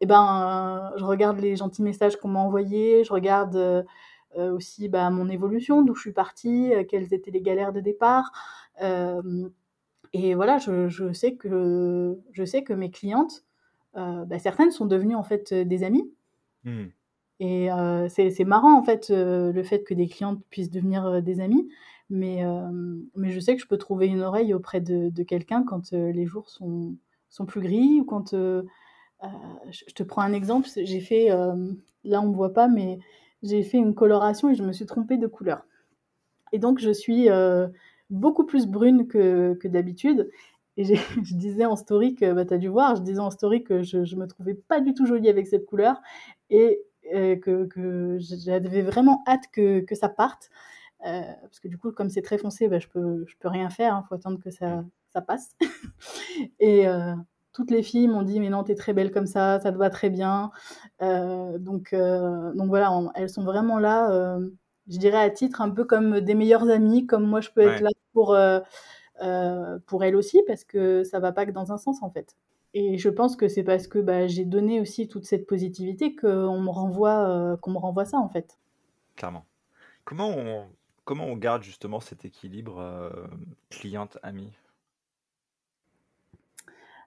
[0.00, 3.82] et ben je regarde les gentils messages qu'on m'a envoyés, je regarde euh,
[4.36, 8.32] aussi bah, mon évolution, d'où je suis partie, quelles étaient les galères de départ.
[10.14, 13.44] Et voilà, je, sais que, je sais que mes clientes,
[13.96, 16.08] euh, bah, certaines sont devenues en fait des amies.
[16.62, 16.84] Mmh.
[17.40, 21.40] Et euh, c'est marrant en fait euh, le fait que des clientes puissent devenir des
[21.40, 21.68] amies.
[22.10, 22.44] Mais,
[23.16, 26.48] mais je sais que je peux trouver une oreille auprès de, quelqu'un quand les jours
[26.48, 26.94] sont,
[27.28, 28.32] sont plus gris ou quand...
[28.32, 32.98] je te prends un exemple, j'ai fait, là on ne voit pas, mais
[33.42, 35.66] j'ai fait une coloration et je me suis trompée de couleur.
[36.52, 37.28] Et donc je suis
[38.10, 40.30] beaucoup plus brune que, que d'habitude.
[40.76, 40.84] Et
[41.24, 43.82] je disais en story que, bah, tu as dû voir, je disais en story que
[43.82, 46.00] je, ne me trouvais pas du tout jolie avec cette couleur
[46.50, 46.80] et
[47.14, 50.50] euh, que, que j'avais vraiment hâte que, que ça parte.
[51.06, 53.70] Euh, parce que du coup, comme c'est très foncé, bah, je peux, je peux rien
[53.70, 55.56] faire, il hein, faut attendre que ça, ça passe.
[56.60, 57.14] et euh,
[57.52, 59.76] toutes les filles m'ont dit, mais non, tu es très belle comme ça, ça te
[59.76, 60.50] va très bien.
[61.00, 64.38] donc, donc voilà, elles sont vraiment là
[64.88, 67.80] je dirais à titre un peu comme des meilleurs amis, comme moi je peux être
[67.80, 68.60] là pour, euh,
[69.22, 72.36] euh, pour elle aussi, parce que ça va pas que dans un sens en fait.
[72.74, 76.60] Et je pense que c'est parce que bah, j'ai donné aussi toute cette positivité qu'on
[76.60, 78.58] me renvoie, euh, qu'on me renvoie ça en fait.
[79.16, 79.46] Clairement.
[80.04, 80.66] Comment on,
[81.04, 83.10] comment on garde justement cet équilibre
[83.70, 84.50] cliente-ami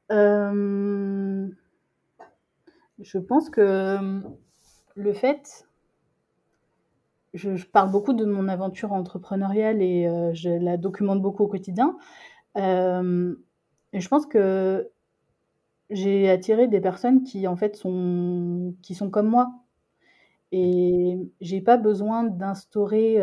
[0.09, 1.49] Je
[3.19, 4.21] pense que
[4.95, 5.66] le fait
[7.33, 11.97] je, parle beaucoup de mon aventure entrepreneuriale et euh, je la documente beaucoup au quotidien.
[12.57, 13.35] Euh,
[13.93, 14.89] et je pense que
[15.89, 19.51] j'ai attiré des personnes qui en fait sont qui sont comme moi
[20.51, 23.17] Et j'ai pas besoin d'instaurer,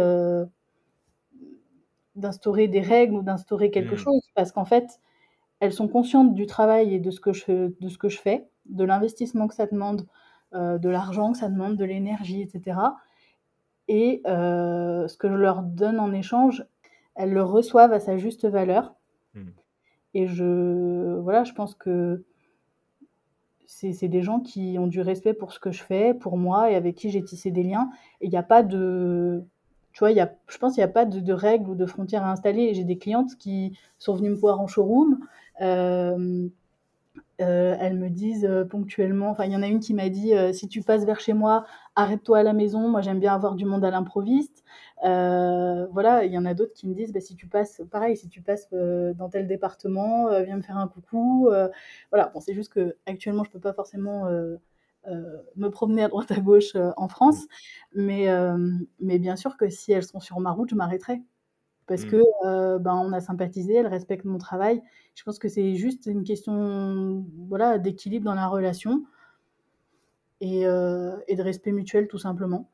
[2.17, 3.99] d'instaurer des règles ou d'instaurer quelque Mmh.
[3.99, 5.01] chose parce qu'en fait,
[5.61, 8.49] elles sont conscientes du travail et de ce que je de ce que je fais,
[8.67, 10.07] de l'investissement que ça demande,
[10.55, 12.97] heu, de l'argent que ça demande, de l'énergie et cetera
[13.89, 16.65] et heu, ce que je leur donne en échange,
[17.17, 18.95] elles le reçoivent à sa juste valeur
[19.35, 19.51] Mmh.
[20.15, 22.25] et je voilà, je pense que
[23.67, 26.77] c'est des gens qui ont du respect pour ce que je fais, pour moi et
[26.77, 29.43] avec qui j'ai tissé des liens et il y a pas de
[29.93, 31.87] tu vois, y a je pense qu'il y a pas de de règles ou de
[31.87, 32.75] frontières à installer.
[32.75, 35.21] J'ai des clientes qui sont venues me voir en showroom,
[35.61, 36.51] hem,
[37.41, 40.35] heu, elles me disent, heu, ponctuellement enfin, il y en a une qui m'a dit,
[40.35, 41.65] heu: «Si tu passes vers chez moi,
[41.97, 44.65] arrête-toi à la maison, moi j'aime bien avoir du monde à l'improviste».
[45.03, 48.29] Voilà, il y en a d'autres qui me disent: «Bah, si tu passes» pareil: «Si
[48.29, 51.49] tu passes, dans tel département, viens me faire un coucou»,
[52.11, 52.31] voilà.
[52.35, 54.27] Bon, c'est juste qu'actuellement, je peux pas forcément,
[55.57, 57.09] me promener à droite à gauche, en.
[57.09, 57.47] France,
[57.95, 61.23] mais hem, mais bien sûr que si elles sont sur ma route, je m'arrêterai
[61.87, 62.47] parce que, Mmh.
[62.47, 64.83] heu, ben, on a sympathisé, elles respectent mon travail.
[65.15, 69.05] Je pense que c'est juste une question, voilà, d'équilibre dans la relation
[70.41, 72.69] et et de respect mutuel, tout simplement.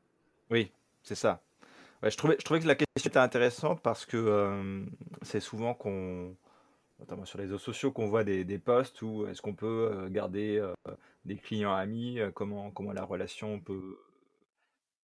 [0.49, 0.71] Oui,
[1.03, 1.41] c'est ça.
[2.03, 4.85] Ouais, je trouvais je trouvais que la question était intéressante parce que,
[5.21, 6.35] c'est souvent qu'on
[6.99, 10.61] notamment sur les réseaux sociaux, qu'on voit des des posts où est-ce qu'on peut, garder,
[11.25, 13.97] des clients amis, comment comment la relation peut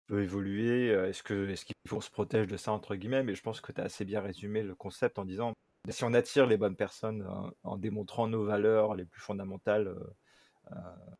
[0.06, 3.34] peut évoluer, est-ce que est-ce qu'il faut qu'on se «protège de ça» entre guillemets, mais
[3.34, 5.52] je pense que tu as assez bien résumé le concept en disant:
[5.90, 10.14] «Si on attire les bonnes personnes en en démontrant nos valeurs les plus fondamentales, heu,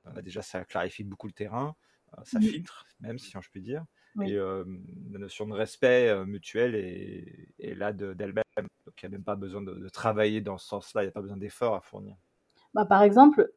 [0.05, 1.77] bah, déjà ça clarifie beaucoup le terrain,
[2.19, 2.41] heu, ça Mmh.
[2.41, 3.85] filtre même si je puis dire
[4.23, 4.37] et Oui.
[4.37, 8.45] la notion de respect, mutuel est est là de d'elle-même,
[8.87, 11.09] donc il y a même pas besoin de de travailler dans ce sens-là, il y
[11.09, 12.17] a pas besoin d'efforts à fournir.
[12.75, 13.53] Bah, par exemple,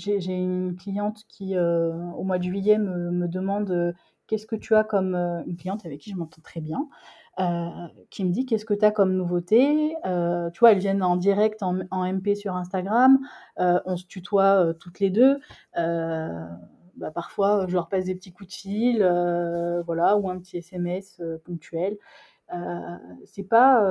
[0.00, 3.94] j'ai une cliente qui, heu, au mois de juillet me demande, heu:
[4.26, 6.88] «Qu'est-ce que tu as comme», heu une cliente avec qui je m'entends très bien,
[8.10, 9.94] qui me dit: «Qu'est-ce que tu as comme nouveauté?»
[10.52, 13.18] tu vois, elles viennent en direct en MP sur Instagram,
[13.58, 15.38] on se tutoie, toutes les 2,
[15.78, 16.30] heu,
[16.96, 18.98] bah, parfois, je leur passe des petits coups de fil,
[19.86, 21.98] voilà ou un petit SMS, ponctuel.
[23.26, 23.84] C'est pas,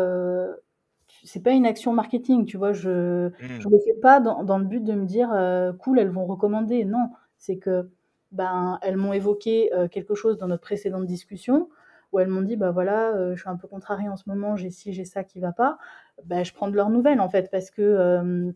[1.24, 2.74] c'est pas une action marketing, tu vois?
[2.74, 3.60] Je Mmh.
[3.60, 6.26] je le fais pas dans dans le but de me dire, heu: «Cool, elles vont
[6.26, 6.86] recommander».
[6.86, 7.90] Non, c'est que,
[8.32, 11.70] ben, elles m'ont évoqué, heu, quelque chose dans notre précédente discussion
[12.12, 14.56] où elles m'ont dit: «Bah, voilà, heu, je suis un peu contrariée en ce moment,
[14.56, 15.78] j'ai ci, j'ai ça qui va pas».
[16.26, 18.54] Bah, je prends de leurs nouvelles, en fait, parce que,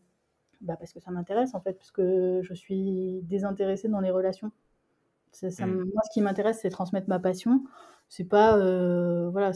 [0.62, 4.52] bah, parce que ça m'intéresse, en fait, puisque je suis désintéressée dans les relations.
[5.32, 5.78] Ça Mmh.
[5.94, 7.64] moi, ce qui m'intéresse, c'est transmettre ma passion.
[8.10, 8.58] C'est pas,
[9.32, 9.52] voilà,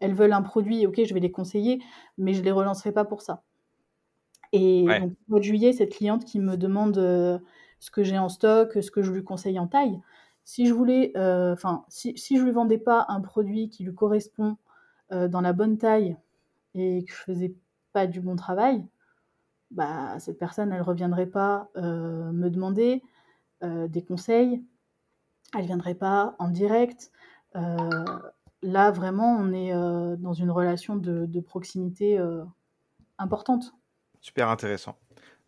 [0.00, 1.82] elles veulent un produit, OK, je vais les conseiller,
[2.18, 3.44] mais je les relancerai pas pour ça.
[4.52, 5.00] Et Ouais.
[5.00, 7.40] donc au mois de juillet, cette cliente qui me demande, heu,
[7.80, 10.00] ce que j'ai en stock, ce que je lui conseille en taille.
[10.44, 13.94] Si je voulais, heu, enfin, si si je lui vendais pas un produit qui lui
[13.94, 14.56] correspond,
[15.12, 16.16] heu, dans la bonne taille
[16.74, 17.54] et que je faisais
[17.94, 18.86] pas du bon travail,
[19.72, 23.02] bah, cette personne, elle reviendrait pas, me demander,
[23.62, 24.62] des conseils.
[25.58, 27.12] Elle viendrait pas en direct.
[28.62, 32.44] Là, vraiment, on est, heu, dans une relation de de proximité, heu,
[33.18, 33.74] importante.
[34.20, 34.98] Super intéressant.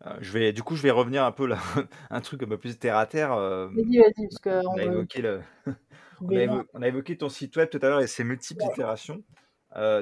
[0.05, 1.59] Heu, je vais du coup, je vais revenir un peu là,
[2.09, 3.31] un truc un peu plus terre à terre,
[3.73, 5.41] Vas-y, vas-y, parce on qu'on a évoqué le
[6.27, 8.23] on a vais évo on a évoqué ton site web tout à l'heure et ses
[8.23, 8.67] multiples Ouais.
[8.67, 9.23] itérations.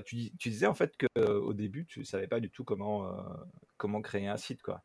[0.06, 3.12] Tu dis tu disais en fait qu'au début, tu savais pas du tout comment,
[3.78, 4.84] comment créer un site, quoi.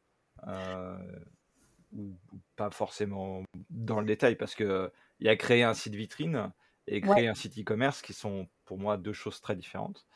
[1.93, 6.53] Ou ou pas forcément dans le détail parce qu'il y a créer un site vitrine
[6.87, 7.17] et Ouais.
[7.17, 10.07] créer un site e-commerce qui sont pour moi 2 choses très différentes.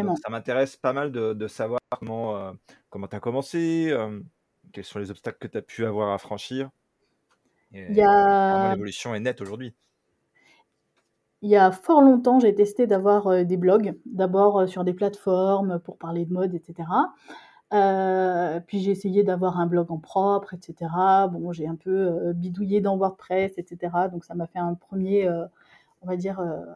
[0.00, 0.18] Donc Carrément.
[0.18, 2.54] ça m'intéresse pas mal de de savoir comment,
[2.90, 4.28] comment tu as commencé, hem,
[4.72, 6.70] quels sont les obstacles que tu as pu avoir à franchir
[7.88, 8.08] y a
[8.68, 9.74] l'évolution est nette aujourd'hui.
[11.42, 13.96] il y a fort longtemps, j'ai testé d'avoir, heu, des blogs.
[14.06, 17.14] D'abord, heu, sur des plateformes pour parler de mode et cetera.
[17.74, 21.28] Heu, puis j'ai essayé d'avoir un blog en propre et cetera.
[21.28, 21.90] Bon, j'ai un peu,
[22.30, 25.46] heu, bidouillé dans WordPress et cetera, donc ça m'a fait un 1er, heu,
[26.02, 26.66] on va dire, heu,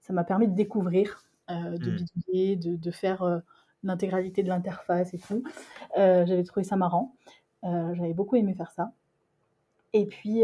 [0.00, 2.02] ça m'a permis de découvrir, heu, de Mmh.
[2.24, 3.42] bidouiller, de de faire, heu,
[3.84, 5.42] l'intégralité de l'interface et tout.
[5.96, 7.14] J'avais trouvé ça marrant.
[7.64, 8.92] J'avais beaucoup aimé faire ça.
[9.94, 10.42] Et puis,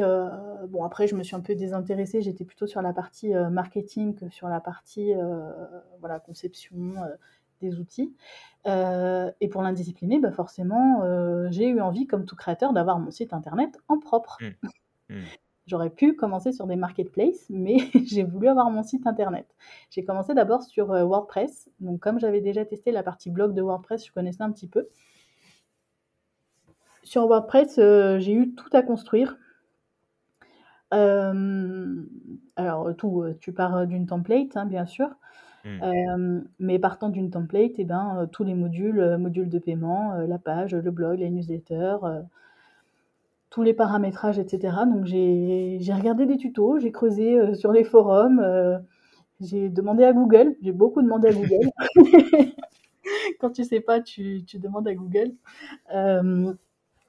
[0.69, 4.29] bon après je me suis un peu désintéressée, j'étais plutôt sur la partie, marketing que
[4.31, 5.13] sur la partie,
[6.01, 6.95] voilà, conception,
[7.63, 8.15] des outils.
[8.67, 11.03] Et pour l'indiscipliné, bah, forcément,
[11.51, 14.41] j'ai eu envie, comme tout créateur, d'avoir mon site internet en propre.
[14.41, 14.55] Mmh.
[15.11, 15.31] Mmh.
[15.69, 17.77] J'aurais pu commencer sur des marketplaces, mais
[18.07, 19.47] j'ai voulu avoir mon site internet.
[19.91, 23.61] J'ai commencé d'abord sur, heu, WordPress, donc comme j'avais déjà testé la partie blog de
[23.61, 24.89] WordPress, je connaissais un petit peu.
[27.03, 29.37] Sur WordPress, heu, j'ai eu tout à construire.
[30.91, 32.09] Hem,
[32.57, 35.11] alors tout, tu pars, d'une template, hein, bien sûr.
[35.65, 35.83] Mmh.
[35.83, 40.39] Hem, mais partant d'une template et ben, tous les modules, heu, module de paiement, la
[40.39, 41.99] page, le blog, les newsletters,
[43.59, 44.87] tous les paramétrages et cetera.
[44.87, 48.77] Donc j'ai regardé des tutos, j'ai creusé, heu, sur les forums, heu,
[49.41, 51.69] j'ai demandé à Google, j'ai beaucoup demandé à Google.
[53.41, 55.33] Quand tu sais pas, tu demandes à Google.
[55.91, 56.57] Hem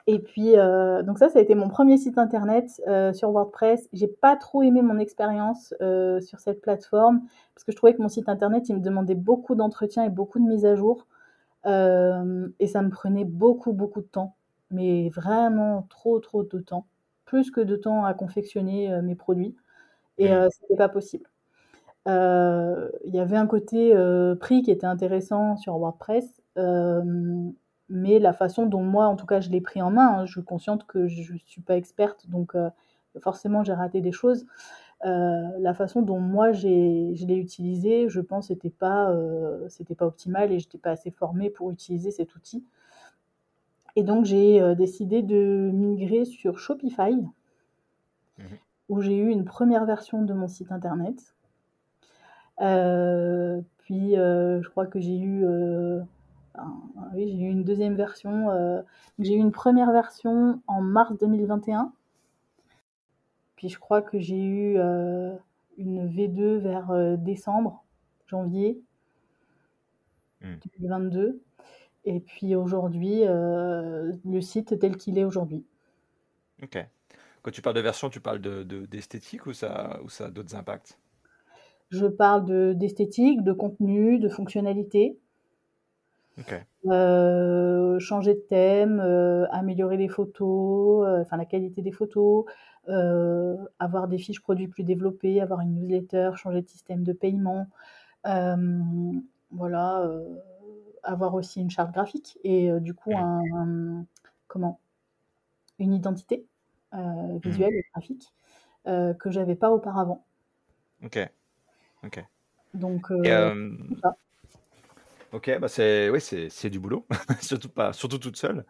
[0.08, 0.54] et puis,
[1.06, 2.82] donc ça, ça a été mon premier site internet,
[3.14, 3.88] sur WordPress.
[3.94, 5.76] J'ai pas trop aimé mon expérience,
[6.22, 7.22] sur cette plateforme
[7.54, 10.40] parce que je trouvais que mon site internet, il me demandait beaucoup d'entretien et beaucoup
[10.40, 11.06] de mise à jour,
[11.68, 14.34] et ça me prenait beaucoup, beaucoup de temps,
[14.72, 16.88] mais vraiment trop, trop de temps,
[17.26, 19.56] plus que de temps à confectionner, heu, mes produits
[20.20, 21.28] et heu, c'était pas possible.
[22.08, 26.42] Heu, il y avait un côté, heu, prix qui était intéressant sur WordPress,
[27.90, 30.34] mais la façon dont moi, en tout cas, je l'ai pris en main, hein, je
[30.34, 32.56] suis consciente que je suis pas experte, donc
[33.22, 34.46] forcément j'ai raté des choses.
[35.04, 39.14] La façon dont moi j'ai je l'ai utilisé, je pense c'était pas,
[39.70, 42.66] c'était pas optimal et j'étais pas assez formée pour utiliser cet outil
[43.96, 47.16] et donc j'ai, heu, décidé de migrer sur Shopify
[48.38, 48.60] Mmh mh.
[48.90, 51.34] où j'ai eu une première version de mon site internet.
[52.60, 56.74] Heu, puis, heu, je crois que j'ai eu, un
[57.14, 58.48] oui, j'ai eu une deuxième version,
[59.20, 61.92] j'ai eu une première version en mars 2021.
[63.56, 64.78] Puis je crois que j'ai eu,
[65.78, 67.84] une V2 vers, décembre,
[68.28, 68.82] janvier
[70.42, 70.60] Mmh.
[70.66, 71.42] 2022
[72.06, 75.66] et puis aujourd'hui, heu, le site tel qu'il est aujourd'hui.
[76.64, 76.78] OK.
[77.42, 80.32] Quand tu parles de version, tu parles de de d'esthétique ou ça ou ça a
[80.32, 81.00] d'autres impacts?
[81.92, 85.20] Je parle de d'esthétique, de contenu, de fonctionnalité.
[86.40, 86.66] OK.
[86.86, 92.46] Heu, changer de thème, heu, améliorer les photos, heu, enfin la qualité des photos,
[93.80, 97.68] avoir des fiches produits plus développées, avoir une newsletter, changer de système de paiement,
[99.52, 100.10] voilà,
[101.12, 104.06] avoir aussi une charte graphique et heu, du coup un un
[104.48, 104.80] comment?
[105.80, 106.48] Une identité,
[106.94, 107.44] heu, Mmh.
[107.44, 108.34] visuelle et graphique,
[108.88, 110.26] heu, que j'avais pas auparavant.
[111.04, 111.18] OK.
[112.04, 112.26] OK
[112.74, 113.12] Donc
[114.02, 114.16] ça.
[115.32, 117.08] OK, bah, c'est oui, c'est du boulot,
[117.42, 118.66] surtout pas surtout toute seule.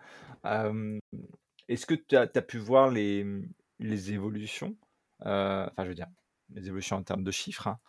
[1.67, 3.25] Est-ce que tu as as pu voir les,
[3.79, 4.75] les évolutions?
[5.21, 6.07] Enfin, je veux dire,
[6.49, 7.79] les évolutions en termes de chiffres, hein,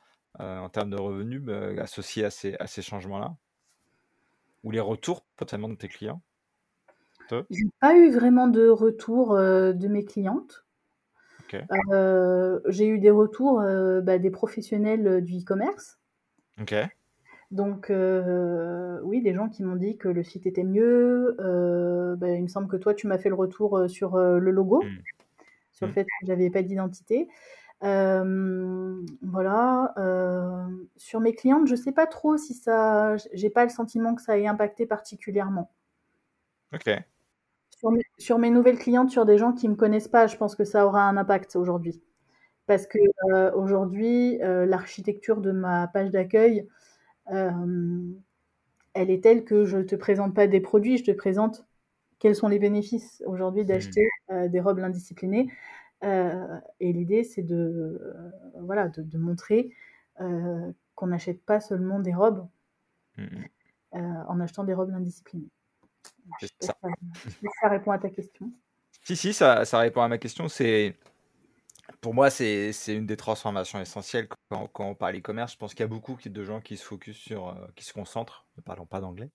[0.61, 3.37] en termes de revenus, bah, associés à ces à ces changements-là?
[4.65, 6.23] Ou les retours potentiellement de tes clients?
[7.29, 7.45] Te?
[7.51, 10.65] J'ai pas eu vraiment de retour, heu, de mes clientes.
[11.93, 15.99] Heu, j'ai eu des retours, heu, bah, des professionnels, du e-commerce.
[17.51, 17.91] Donc
[19.03, 21.35] oui, des gens qui m'ont dit que le site était mieux,
[22.19, 24.85] bah, il me semble que toi, tu m'as fait le retour, heu, sur, le logo,
[24.85, 25.03] Mmh.
[25.73, 27.29] sur le fait que j'avais pas d'identité.
[27.83, 33.71] Hem, voilà, hem, sur mes clientes, je sais pas trop si ça j'ai pas le
[33.71, 35.71] sentiment que ça ait impacté particulièrement.
[36.73, 37.05] OK.
[37.79, 40.55] Sur mes sur mes nouvelles clientes, sur des gens qui me connaissent pas, je pense
[40.55, 42.03] que ça aura un impact aujourd'hui.
[42.67, 42.99] Parce que,
[43.33, 46.69] heu, aujourd'hui, l'architecture de ma page d'accueil,
[48.95, 51.67] elle est telle que je te présente pas des produits, je te présente
[52.19, 53.67] quels sont les bénéfices aujourd'hui Mmh.
[53.67, 54.09] d'acheter,
[54.49, 55.49] des robes l'Indiscipliné, heu
[56.03, 59.75] et l'idée c'est de, heu, voilà, de de montrer,
[60.21, 62.47] heu, qu'on n'achète pas seulement des robes
[63.17, 63.45] Mmh
[63.93, 64.95] en achetant des robes.
[66.41, 66.77] Je sais si ça.
[67.61, 68.51] ça répond à ta question.
[69.03, 70.49] Si, si, ça ça répond à ma question.
[70.49, 70.97] C'est
[72.01, 75.53] pour moi, c'est une des transformations essentielles quand quand on parle e-commerce.
[75.53, 78.47] Je pense qu'il y a beaucoup de gens qui se focus sur, qui se concentrent,
[78.57, 79.31] ne parlons pas d'anglais,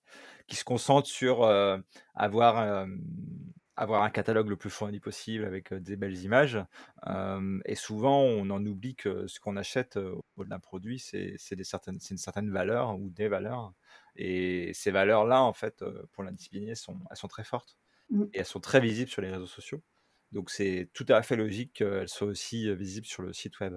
[0.46, 1.44] qui se concentrent sur,
[2.14, 2.86] avoir,
[3.76, 6.58] avoir un catalogue le plus fourni possible avec, des belles images.
[7.66, 11.64] Et souvent, on en oublie que ce qu'on achète, heu, au d'un produit, c'est une
[12.18, 13.72] certaine valeur ou des valeurs
[14.16, 17.78] et ces valeurs-là, en fait, pour l'Indiscipliné, sont elles sont très fortes
[18.10, 18.26] Mmh.
[18.34, 19.82] et elles sont très visibles sur les réseaux sociaux.
[20.32, 23.76] Donc c'est tout à fait logique qu'elles soient aussi, visibles sur le site web.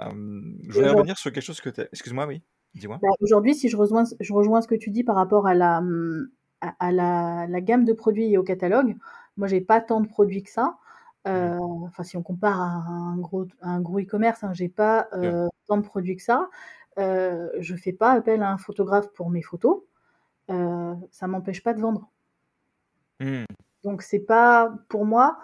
[0.00, 2.42] Je aujourd revenir sur quelque chose que tu as excuse-moi, oui,
[2.74, 3.02] dis-moi?
[3.02, 5.54] bah, aujourd'hui, si je rejoins ce je rejoins ce que tu dis par rapport à
[5.54, 6.28] la, mmh,
[6.60, 8.96] à à la la gamme de produits et au catalogue,
[9.42, 10.78] moi, j'ai pas tant de produits que ça.
[11.34, 11.52] Mmh.
[11.52, 15.08] Heu, enfin, si on compare à un gros à un gros e-commerce, hein, j'ai pas,
[15.14, 16.48] heu, tant de produits que ça.
[16.98, 19.82] Heu, je fais pas appel à un photographe pour mes photos.
[20.50, 22.10] Heu, ça m'empêche pas de vendre.
[23.20, 23.46] Mmh.
[23.84, 25.38] Donc c'est pas pour moi,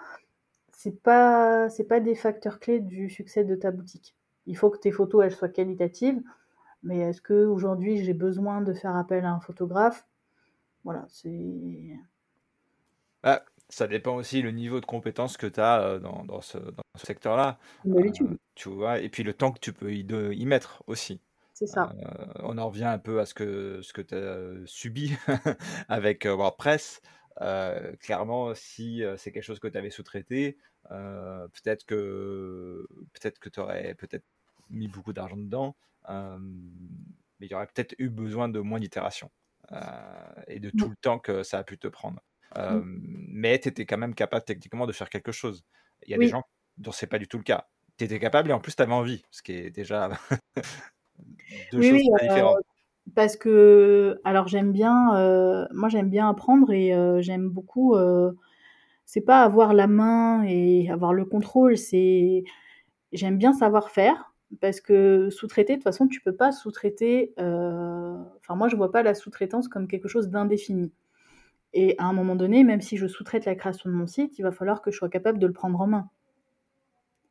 [0.72, 4.16] c'est pas c'est pas des facteurs clés du succès de ta boutique.
[4.46, 6.22] Il faut que tes photos, elles soient qualitatives,
[6.84, 10.06] mais est-ce qu'aujourd'hui j'ai besoin de faire appel à un photographe?
[10.84, 11.98] Voilà, c'est
[13.22, 16.58] Bah Ça dépend aussi le niveau de compétence que tu as dans, dans ce,
[16.96, 17.58] secteur-là.
[17.84, 18.38] D'habitude.
[18.54, 21.20] tu vois, et puis le temps que tu peux y, de, y mettre aussi.
[21.52, 21.92] C'est ça.
[22.40, 25.12] on en revient un peu à ce que, ce que tu as subi
[25.88, 27.02] avec WordPress.
[28.00, 30.56] clairement, si c'est quelque chose que tu avais sous-traité,
[30.88, 34.24] peut-être que peut-être que tu aurais peut-être
[34.70, 35.76] mis beaucoup d'argent dedans,
[36.08, 39.30] mais il y aurait peut-être eu besoin de moins d'itérations
[40.46, 42.20] et de tout le temps que ça a pu te prendre.
[42.56, 45.64] Mais tu étais quand même capable techniquement de faire quelque chose.
[46.06, 46.42] Il y a des gens
[46.76, 47.66] dont c'est pas du tout le cas.
[47.96, 50.10] Tu étais capable et en plus tu avais envie, ce qui est déjà
[51.72, 52.58] deux choses très différentes.
[53.14, 56.92] Parce que, alors j'aime bien, moi j'aime bien apprendre et
[57.22, 57.96] j'aime beaucoup
[59.08, 62.44] c'est pas avoir la main et avoir le contrôle, c'est
[63.12, 67.32] j'aime bien savoir faire parce que sous-traiter, de toute façon, tu peux pas sous-traiter.
[67.38, 70.92] Euh, enfin, moi, je vois pas la sous-traitance comme quelque chose d'indéfini.
[71.74, 74.42] Et à un moment donné, même si je sous-traite la création de mon site, il
[74.42, 76.08] va falloir que je sois capable de le prendre en main.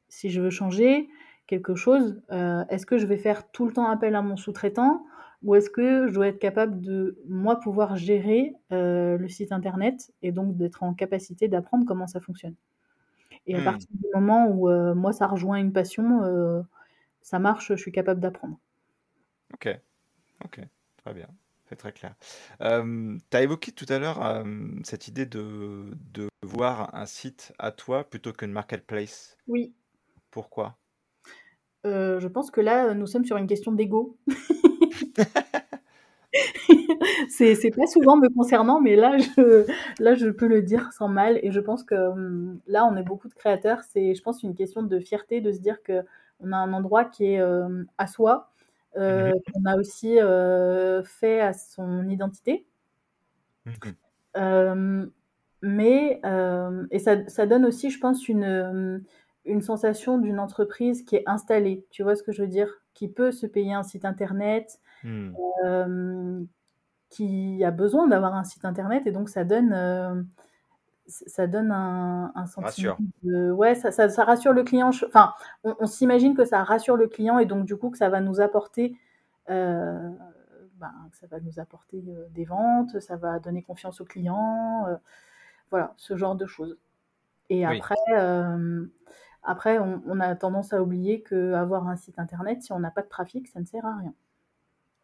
[0.09, 1.09] Si je veux changer
[1.47, 5.05] quelque chose, euh, est-ce que je vais faire tout le temps appel à mon sous-traitant
[5.43, 10.11] ou est-ce que je dois être capable de, moi, pouvoir gérer euh, le site internet
[10.23, 12.55] et donc d'être en capacité d'apprendre comment ça fonctionne?
[13.45, 13.63] Et à mmh.
[13.63, 16.65] partir du moment où euh, moi, ça rejoint une passion,
[17.21, 18.57] ça marche, je suis capable d'apprendre.
[19.53, 19.69] Ok,
[20.43, 20.61] ok,
[20.97, 21.27] très bien,
[21.67, 22.15] c'est très clair.
[22.59, 24.43] tu as évoqué tout à l'heure
[24.83, 29.37] cette idée de, de voir un site à toi plutôt qu'une marketplace.
[29.47, 29.73] Oui.
[30.31, 30.77] Pourquoi?
[31.83, 34.17] Je pense que là, nous sommes sur une question d'ego.
[37.29, 39.65] c'est pas souvent me concernant, mais là je,
[39.99, 41.39] là, je peux le dire sans mal.
[41.43, 43.81] Et je pense que hum, là, on est beaucoup de créateurs.
[43.83, 46.03] C'est, je pense, une question de fierté de se dire que
[46.39, 48.51] on a un endroit qui est euh, à soi,
[48.97, 52.65] euh, mmh qu'on a aussi euh, fait à son identité.
[53.65, 55.05] Mmh
[55.63, 56.21] mais,
[56.91, 59.03] et ça, ça, donne aussi, je pense, une,
[59.43, 61.83] une sensation d'une entreprise qui est installée.
[61.89, 62.71] Tu vois ce que je veux dire?
[62.93, 65.33] Qui peut se payer un site internet, Mmh.
[65.65, 66.43] Euh,
[67.09, 70.21] qui a besoin d'avoir un site internet et donc ça donne euh,
[71.07, 74.91] ça donne un, sentiment de ouais ça, ça, rassure le client.
[75.05, 75.33] Enfin
[75.63, 78.41] on, s'imagine que ça rassure le client et donc du coup que ça va nous
[78.41, 78.95] apporter
[79.49, 80.09] euh,
[80.75, 84.85] ben, ça va nous apporter des ventes ça va donner confiance au client
[85.71, 86.77] voilà ce genre de choses.
[87.49, 87.95] Et après
[89.43, 92.91] après on, on, a tendance à oublier que avoir un site internet si on n'a
[92.91, 94.13] pas de trafic ça ne sert à rien.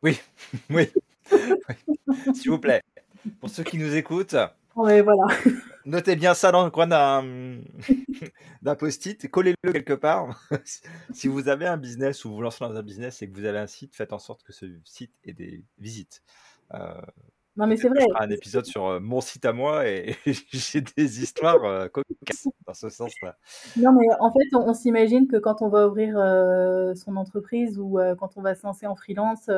[0.03, 0.19] Oui,
[0.69, 0.89] oui.
[2.33, 2.83] S'il vous plaît.
[3.39, 4.35] Pour ceux qui nous écoutent,
[4.75, 5.27] voilà.
[5.85, 7.61] notez bien ça dans le coin d'un,
[8.79, 10.39] post-it, collez-le quelque part.
[11.13, 13.59] si vous avez un business ou vous lancez dans un business et que vous avez
[13.59, 16.21] un site, faites en sorte que ce site ait des visites.
[16.73, 16.93] Euh,
[17.55, 18.03] non, mais c'est vrai.
[18.19, 21.87] un épisode sur euh, mon site à moi et j'ai des histoires euh,
[22.65, 23.37] dans ce sens-là.
[23.77, 26.15] Non, mais en fait, on, s'imagine que quand on va ouvrir
[26.95, 29.51] son entreprise ou quand on va se lancer en freelance,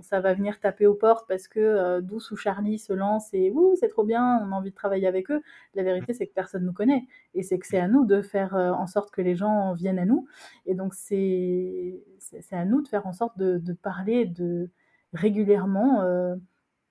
[0.00, 3.74] ça va venir taper aux portes parce que Douce ou Charlie se lance et ouh,
[3.78, 5.42] c'est trop bien, on a envie de travailler avec eux.
[5.74, 8.22] La vérité, c'est que personne ne nous connaît et c'est que c'est à nous de
[8.22, 10.26] faire en sorte que les gens viennent à nous.
[10.66, 12.02] Et donc, c'est
[12.50, 14.70] à nous de faire en sorte de, de parler de
[15.12, 16.02] régulièrement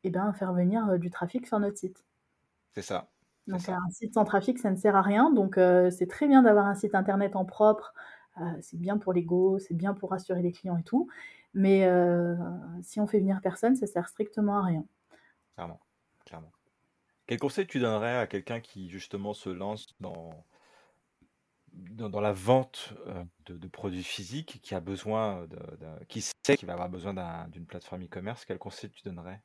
[0.03, 2.03] et ben, faire venir euh, du trafic sur notre site.
[2.71, 3.09] C'est ça.
[3.47, 5.31] Donc un site sans trafic, ça ne sert à rien.
[5.31, 7.93] Donc euh, c'est très bien d'avoir un site internet en propre.
[8.39, 11.09] Euh, c'est bien pour l'ego, c'est bien pour rassurer les clients et tout.
[11.53, 11.87] Mais
[12.83, 14.85] si on fait venir personne, ça sert strictement à rien.
[15.55, 15.81] Clairement,
[16.25, 16.51] clairement.
[17.27, 20.45] Quel conseil tu donnerais à quelqu'un qui justement se lance dans,
[21.73, 22.93] dans, la vente
[23.45, 25.59] de, produits physiques, qui a besoin, de,
[26.07, 27.13] qui sait qu'il va avoir besoin
[27.49, 29.41] d'une plateforme e-commerce, quel conseil tu donnerais?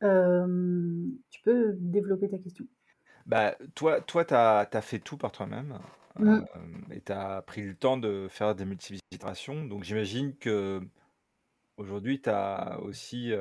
[0.00, 2.66] Tu peux développer ta question?
[3.26, 5.78] Bah, toi, toi, tu as, fait tout par toi-même
[6.18, 6.44] mmh.
[6.92, 9.64] et tu as pris le temps de faire des multivisitations.
[9.64, 10.80] Donc, j'imagine que
[11.76, 13.32] aujourd'hui, tu as aussi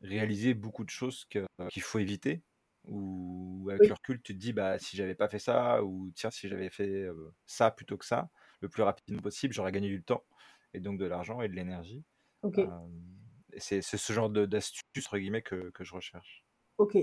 [0.00, 2.42] réalisé beaucoup de choses qu'il faut éviter.
[2.86, 6.30] Ou avec le recul, tu te dis, bah, si j'avais pas fait ça, ou tiens,
[6.30, 7.06] si j'avais fait
[7.46, 8.28] ça plutôt que ça,
[8.60, 10.24] le plus rapidement possible, j'aurais gagné du temps
[10.74, 12.04] et donc de l'argent et de l'énergie.
[12.42, 12.60] Ok.
[13.56, 16.44] C'est ce genre d'astuce, entre guillemets, que, que, je recherche.
[16.78, 16.98] Ok.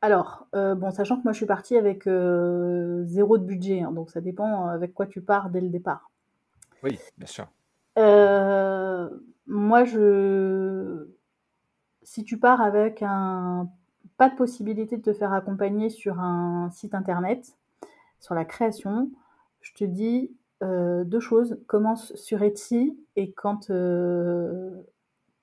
[0.00, 3.90] Alors, euh, bon, sachant que moi je suis partie avec euh, zéro de budget, hein,
[3.90, 6.10] donc ça dépend avec quoi tu pars dès le départ.
[6.84, 7.48] Oui, bien sûr.
[7.98, 9.08] Euh,
[9.46, 11.08] moi, je.
[12.02, 13.68] Si tu pars avec un
[14.16, 17.56] pas de possibilité de te faire accompagner sur un site internet,
[18.20, 19.10] sur la création,
[19.60, 21.60] je te dis deux choses.
[21.68, 23.70] Commence sur Etsy et quand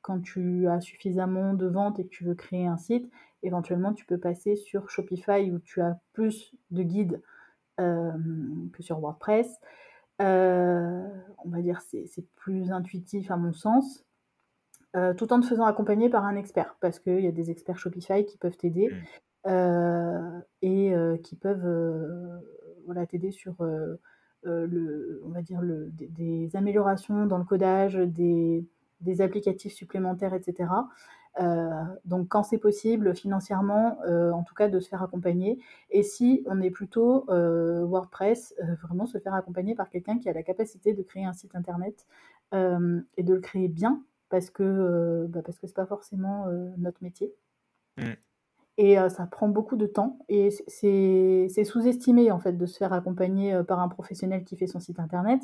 [0.06, 3.10] quand tu as suffisamment de ventes et que tu veux créer un site,
[3.42, 7.22] éventuellement, tu peux passer sur Shopify où tu as plus de guides
[7.78, 9.60] que sur WordPress.
[10.20, 14.06] on va dire c'est c'est plus intuitif à mon sens.
[15.18, 18.28] tout en te faisant accompagner par un expert, parce qu'il y a des experts Shopify
[18.28, 18.92] qui peuvent t'aider
[19.48, 20.42] mmh.
[20.62, 20.94] et
[21.24, 22.40] qui peuvent
[22.86, 23.56] voilà, t'aider sur
[24.44, 28.64] le, on va dire le, des, améliorations dans le codage, des,
[29.06, 30.68] des applicatifs supplémentaires, etc.
[31.42, 35.60] Euh, donc quand c'est possible financièrement, euh, en tout cas de se faire accompagner.
[35.90, 40.34] Et si on est plutôt euh, WordPress, vraiment se faire accompagner par quelqu'un qui a
[40.34, 42.06] la capacité de créer un site internet
[42.54, 46.46] et de le créer bien, parce que bah parce que c'est pas forcément
[46.78, 47.34] notre métier.
[47.98, 48.12] Mmh.
[48.78, 53.62] Et ça prend beaucoup de temps et c'est sous-estimé en fait de se faire accompagner
[53.68, 55.42] par un professionnel qui fait son site internet.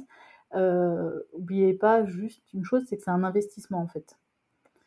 [0.54, 4.18] N'oubliez pas juste une chose, c'est que c'est un investissement en fait.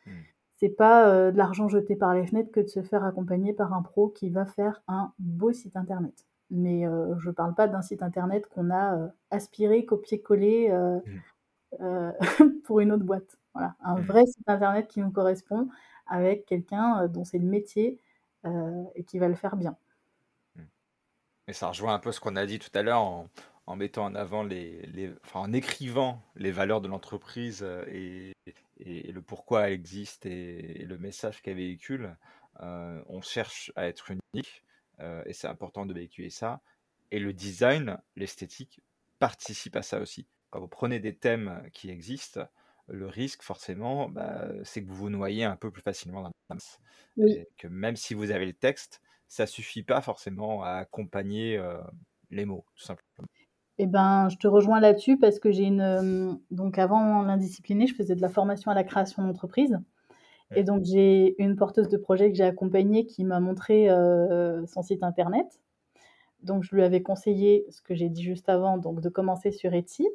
[0.05, 0.11] Mmh
[0.57, 3.73] c'est pas euh, de l'argent jeté par les fenêtres que de se faire accompagner par
[3.73, 6.25] un pro qui va faire un beau site internet.
[6.51, 10.71] Mais euh, je parle pas d'un site internet qu'on a euh, aspiré, copié-collé
[11.79, 12.11] mmh.
[12.63, 13.37] pour une autre boîte.
[13.53, 14.05] Voilà, un mmh.
[14.05, 15.69] vrai site internet qui nous correspond
[16.07, 17.99] avec quelqu'un dont c'est le métier
[18.93, 19.75] et qui va le faire bien.
[21.47, 23.27] Et ça rejoint un peu ce qu'on a dit tout à l'heure en,
[23.67, 28.33] en mettant en avant les, les enfin, en écrivant les valeurs de l'entreprise et,
[28.79, 32.15] et, le pourquoi elle existe et, le message qu'elle véhicule,
[32.61, 34.63] euh, on cherche à être unique
[34.99, 36.61] euh, et c'est important de véhiculer ça.
[37.11, 38.81] Et le design, l'esthétique
[39.19, 40.27] participe à ça aussi.
[40.49, 42.47] Quand vous prenez des thèmes qui existent,
[42.87, 46.55] le risque forcément, bah, c'est que vous vous noyez un peu plus facilement dans la
[46.55, 46.79] masse.
[47.17, 51.81] Et que même si vous avez le texte, ça suffit pas forcément à accompagner euh,
[52.29, 53.27] les mots, tout simplement.
[53.77, 55.81] Eh ben, je te rejoins là-dessus parce que j'ai une.
[55.81, 59.77] Euh, donc, avant l'indiscipliné, je faisais de la formation à la création d'entreprise.
[60.55, 64.81] Et donc, j'ai une porteuse de projet que j'ai accompagnée qui m'a montré euh, son
[64.81, 65.47] site internet.
[66.43, 69.73] Donc, je lui avais conseillé ce que j'ai dit juste avant, donc de commencer sur
[69.73, 70.07] Etsy.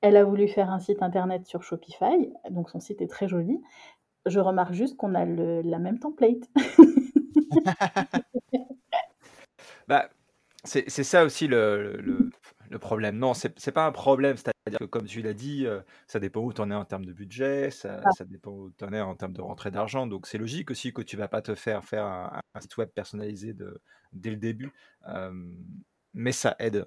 [0.00, 3.60] Elle a voulu faire un site internet sur Shopify, donc son site est très joli.
[4.26, 6.48] Je remarque juste qu'on a le, la même template.
[9.88, 10.08] bah,
[10.64, 12.30] c'est ça aussi le, le,
[12.76, 13.18] problème.
[13.18, 14.36] Non, c'est n'est pas un problème.
[14.36, 17.04] C'est-à-dire que, comme tu l'as dit, euh, ça dépend où tu en es en termes
[17.04, 18.10] de budget, ça, ah.
[18.16, 20.06] ça dépend où tu en es en termes de rentrée d'argent.
[20.06, 23.54] Donc, c'est logique aussi que tu vas pas te faire faire un, site web personnalisé
[23.54, 23.80] de,
[24.12, 24.72] dès le début.
[26.12, 26.84] mais ça aide.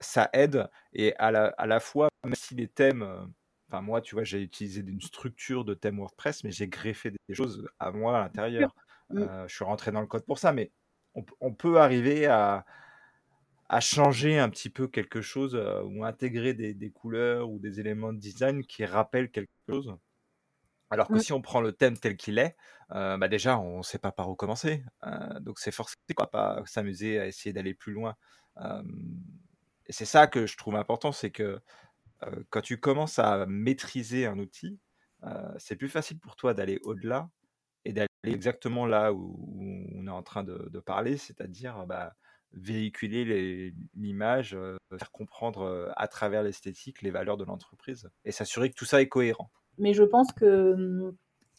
[0.00, 0.68] Ça aide.
[0.92, 3.02] Et à la, à la fois, même si les thèmes.
[3.02, 3.24] Euh,
[3.68, 7.34] enfin, moi, tu vois, j'ai utilisé une structure de thème WordPress, mais j'ai greffé des
[7.34, 8.74] choses à moi à l'intérieur.
[9.10, 9.18] Mmh.
[9.18, 10.72] Euh, je suis rentré dans le code pour ça, mais
[11.40, 12.64] on peut arriver à,
[13.72, 18.12] à changer un petit peu quelque chose euh, ou intégrer des, couleurs ou des éléments
[18.12, 19.96] de design qui rappellent quelque chose?
[20.90, 22.56] Alors que si on prend le thème tel qu'il est,
[22.90, 24.82] euh, bah déjà on ne sait pas par où commencer.
[25.06, 28.16] Euh, donc c'est forcément quoi pas s'amuser à essayer d'aller plus loin.
[29.86, 31.60] et c'est ça que je trouve important, c'est que
[32.50, 34.80] quand tu commences à maîtriser un outil,
[35.58, 37.30] c'est plus facile pour toi d'aller au-delà
[37.84, 42.14] et d'aller exactement là où, on est en train de, de parler, c'est-à-dire bah,
[42.52, 48.70] véhiculer l'image, euh, faire comprendre euh, à travers l'esthétique les valeurs de l'entreprise et s'assurer
[48.70, 49.50] que tout ça est cohérent.
[49.78, 51.16] Mais je pense que hum,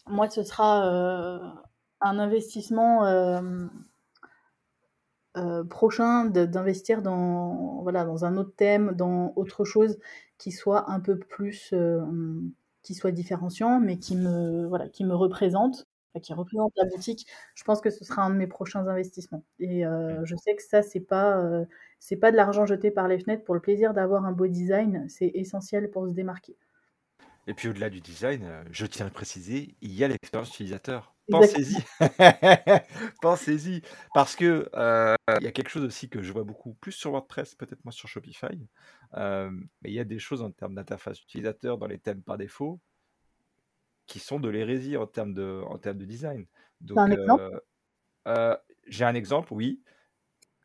[0.07, 1.39] moi, ce sera euh,
[2.01, 3.01] un investissement
[5.69, 9.97] prochain d'investir dans, voilà, dans un autre thème, dans autre chose
[10.37, 11.73] qui soit un peu plus,
[12.81, 15.87] qui soit différenciant, mais qui me, voilà, qui me représente
[16.19, 19.43] qui représente la boutique, je pense que ce sera un de mes prochains investissements.
[19.59, 21.65] Et euh, je sais que ça, c'est pas, euh,
[21.99, 25.05] c'est pas de l'argent jeté par les fenêtres pour le plaisir d'avoir un beau design,
[25.07, 26.57] c'est essentiel pour se démarquer.
[27.47, 30.49] Et puis au-delà du design, euh, je tiens à le préciser, il y a l'expérience
[30.49, 31.15] utilisateur.
[31.29, 31.77] Pensez-y,
[33.21, 33.81] pensez-y,
[34.13, 37.55] parce que il y a quelque chose aussi que je vois beaucoup plus sur WordPress,
[37.55, 38.67] peut-être moins sur Shopify,
[39.15, 42.81] mais il y a des choses en termes d'interface utilisateur dans les thèmes par défaut
[44.11, 46.45] qui sont de l'hérésie en termes de, en termes de design.
[46.81, 47.59] Donc, un exemple euh,
[48.27, 48.57] euh,
[48.87, 49.81] J'ai un exemple, oui.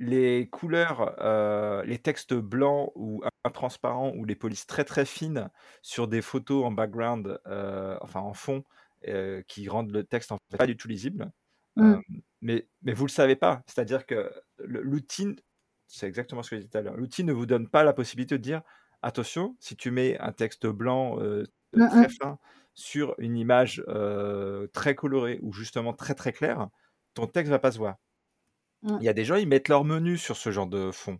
[0.00, 3.22] Les couleurs, euh, les textes blancs ou
[3.54, 5.48] transparents ou les polices très très fines
[5.80, 7.40] sur des photos en background,
[8.00, 8.64] enfin en fond,
[9.46, 11.30] qui rendent le texte en fait pas du tout lisible.
[11.76, 11.96] Mmh.
[12.40, 13.62] mais, mais vous le savez pas.
[13.66, 15.36] C'est-à-dire que l'outil,
[15.86, 17.92] c'est exactement ce que j'ai dit tout à l'heure, l'outil ne vous donne pas la
[17.92, 18.62] possibilité de dire
[19.02, 22.10] attention, si tu mets un texte blanc mmh, très mmh.
[22.20, 22.38] fin
[22.76, 23.82] sur une image
[24.72, 26.68] très colorée ou justement très très claire,
[27.14, 27.96] ton texte va pas se voir.
[28.82, 28.98] Mmh.
[29.00, 31.18] Il y a des gens, ils mettent leur menu sur ce genre de fond.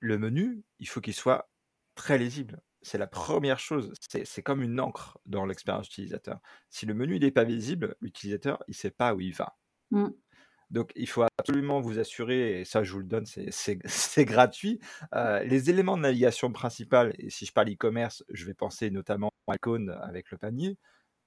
[0.00, 1.48] Le menu, il faut qu'il soit
[1.94, 2.60] très lisible.
[2.82, 3.92] c'est la première chose.
[4.00, 6.40] C'est comme une encre dans l'expérience utilisateur.
[6.68, 9.56] Si le menu n'est pas visible, l'utilisateur, il ne sait pas où il va.
[9.90, 10.08] Mmh.
[10.70, 13.78] Donc, il faut absolument vous assurer, et ça, je vous le donne, c'est
[14.24, 14.80] gratuit.
[15.14, 19.30] Euh, les éléments de navigation principaux, et si je parle e-commerce, je vais penser notamment
[19.46, 20.76] à l'icône avec le panier,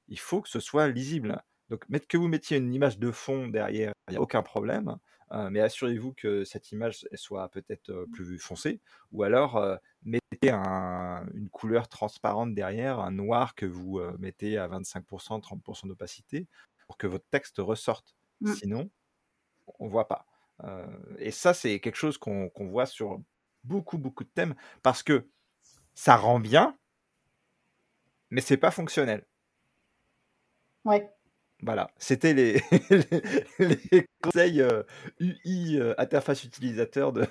[0.09, 1.41] il faut que ce soit lisible.
[1.69, 4.97] Donc, que vous mettiez une image de fond derrière, il n'y a aucun problème.
[5.31, 8.81] Euh, mais assurez-vous que cette image soit peut-être euh, plus foncée,
[9.11, 9.63] ou alors
[10.03, 16.47] mettez une couleur transparente derrière, un noir que vous mettez à 25%, 30% d'opacité,
[16.87, 18.15] pour que votre texte ressorte.
[18.41, 18.53] Mmh.
[18.53, 18.89] Sinon,
[19.79, 20.25] on voit pas.
[20.63, 23.21] Euh, et ça, c'est quelque chose qu'on voit sur
[23.63, 25.27] beaucoup, beaucoup de thèmes parce que
[25.93, 26.77] ça rend bien,
[28.29, 29.25] mais c'est pas fonctionnel.
[30.85, 31.09] Ouais.
[31.61, 32.61] Voilà, c'était les,
[33.59, 34.63] les, conseils
[35.19, 37.25] UI, euh, interface utilisateur de,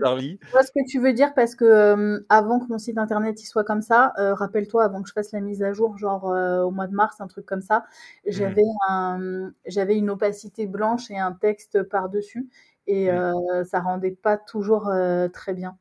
[0.00, 0.38] Charlie.
[0.42, 3.46] Je vois ce que tu veux dire parce que avant que mon site internet il
[3.46, 6.86] soit comme ça, rappelle-toi, avant que je fasse la mise à jour, genre au mois
[6.86, 8.30] de mars, un truc comme ça, mmh.
[8.30, 12.48] j'avais un, j'avais une opacité blanche et un texte par-dessus
[12.86, 13.64] et mmh.
[13.64, 14.90] ça rendait pas toujours
[15.34, 15.76] très bien.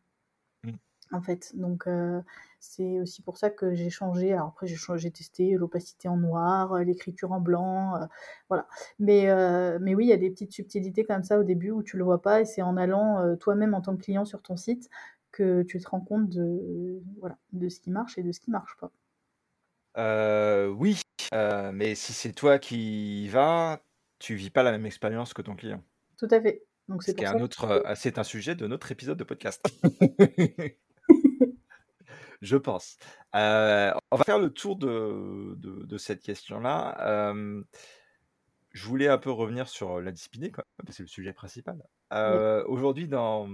[0.63, 0.71] Mmh.
[1.13, 1.87] En fait, donc
[2.65, 4.33] c'est aussi pour ça que j'ai changé.
[4.33, 8.05] Alors après, j'ai, j'ai testé l'opacité en noir, euh, l'écriture en blanc, euh,
[8.49, 8.67] voilà.
[8.99, 11.83] Mais, euh, mais oui, il y a des petites subtilités comme ça au début où
[11.83, 14.57] tu le vois pas et c'est en allant toi-même en tant que client sur ton
[14.57, 14.89] site
[15.31, 18.51] que tu te rends compte de, voilà, de ce qui marche et de ce qui
[18.51, 18.91] marche pas.
[20.69, 21.01] oui,
[21.31, 23.81] mais si c'est toi qui y vas,
[24.19, 25.83] tu vis pas la même expérience que ton client.
[26.17, 26.63] Tout à fait.
[26.87, 29.65] Donc c'est, un autre, c'est un sujet de notre épisode de podcast.
[32.41, 32.97] je pense.
[33.35, 37.33] Euh, on va faire le tour de, de, cette question-là.
[38.71, 40.51] je voulais un peu revenir sur la discipline,
[40.89, 41.81] c'est le sujet principal.
[42.13, 43.49] Euh, aujourd'hui, dans,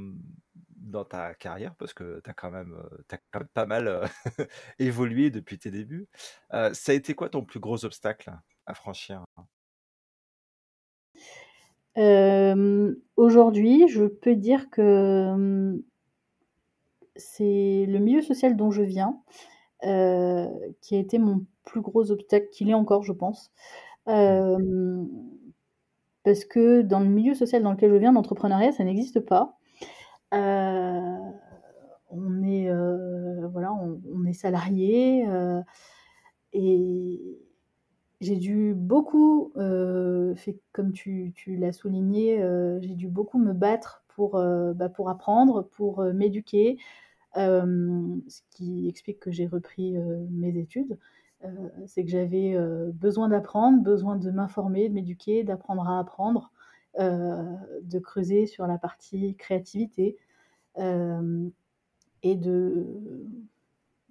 [0.75, 2.75] dans ta carrière, parce que tu as quand même
[3.53, 4.09] pas mal
[4.79, 6.07] évolué depuis tes débuts,
[6.51, 8.31] ça a été quoi ton plus gros obstacle
[8.65, 9.23] à franchir?
[13.15, 15.81] Aujourd'hui, je peux dire que
[17.15, 19.19] c'est le milieu social dont je viens,
[19.83, 20.47] euh,
[20.81, 23.51] qui a été mon plus gros obstacle, qu'il est encore, je pense.
[24.07, 25.03] Euh,
[26.23, 29.57] parce que dans le milieu social dans lequel je viens, l'entrepreneuriat, ça n'existe pas.
[30.33, 31.17] Euh,
[32.09, 32.69] on est,
[33.51, 35.25] voilà, on, est salarié
[36.53, 37.39] et
[38.19, 39.51] j'ai dû beaucoup,
[40.35, 42.37] fait, comme tu, tu l'as souligné,
[42.81, 46.77] j'ai dû beaucoup me battre pour, bah, pour apprendre, pour m'éduquer,
[47.35, 49.95] ce qui explique que j'ai repris
[50.29, 50.97] mes études.
[51.85, 52.57] c'est que j'avais
[52.93, 56.51] besoin d'apprendre, besoin de m'informer, de m'éduquer, d'apprendre à apprendre,
[56.99, 60.17] de creuser sur la partie créativité
[60.77, 62.85] et de,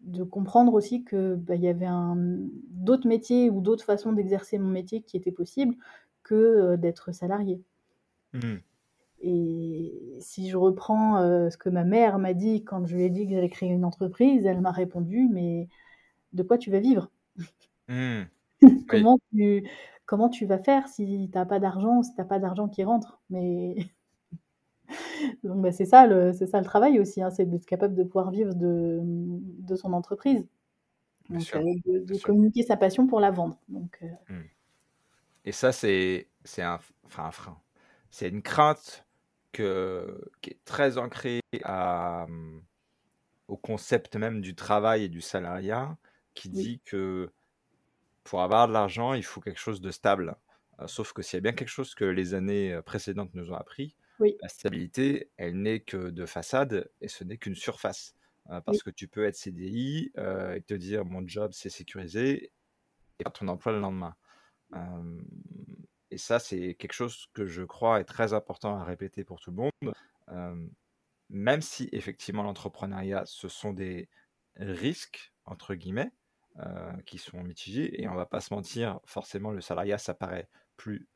[0.02, 1.88] de comprendre aussi que bah, y avait
[2.70, 5.74] d'autres métiers ou d'autres façons d'exercer mon métier qui étaient possibles
[6.22, 7.60] que d'être salarié.
[8.32, 8.56] Mmh.
[9.22, 13.10] Et si je reprends euh, ce que ma mère m'a dit quand je lui ai
[13.10, 15.68] dit que j'allais créer une entreprise, elle m'a répondu Mais
[16.32, 17.10] de quoi tu vas vivre?
[17.88, 18.22] Mmh.
[18.88, 19.68] comment, tu,
[20.06, 22.82] comment tu vas faire si tu n'as pas d'argent, si tu n'as pas d'argent qui
[22.82, 23.20] rentre?
[23.28, 23.76] Mais
[25.44, 28.30] Donc bah, c'est ça, le, ça le travail aussi, hein, c'est d'être capable de pouvoir
[28.30, 30.46] vivre de, de son entreprise.
[31.28, 33.56] Donc, euh, de, communiquer sa passion pour la vendre.
[33.68, 34.44] Donc, euh mmh.
[35.44, 36.26] Et ça, c'est
[36.58, 37.58] un, enfin, un frein.
[38.10, 39.06] C'est une crainte
[39.52, 42.26] qui est très ancré à,
[43.48, 45.96] au concept même du travail et du salariat,
[46.34, 47.30] qui dit que
[48.24, 50.36] pour avoir de l'argent, il faut quelque chose de stable.
[50.78, 53.50] Euh, sauf que s'il y a bien quelque chose que les années euh, précédentes nous
[53.50, 53.96] ont appris,
[54.42, 58.14] la stabilité, elle n'est que de façade et ce n'est qu'une surface.
[58.50, 60.12] Euh, parce que tu peux être CDI
[60.54, 62.52] et te dire mon job c'est sécurisé
[63.18, 64.14] et pas ton emploi le lendemain.
[66.10, 69.50] Et ça, c'est quelque chose que je crois est très important à répéter pour tout
[69.50, 69.94] le monde.
[71.28, 74.08] même si effectivement l'entrepreneuriat, ce sont des
[74.56, 76.12] risques, entre guillemets,
[77.06, 81.08] qui sont mitigés, et on va pas se mentir, forcément le salariat, ça paraît plus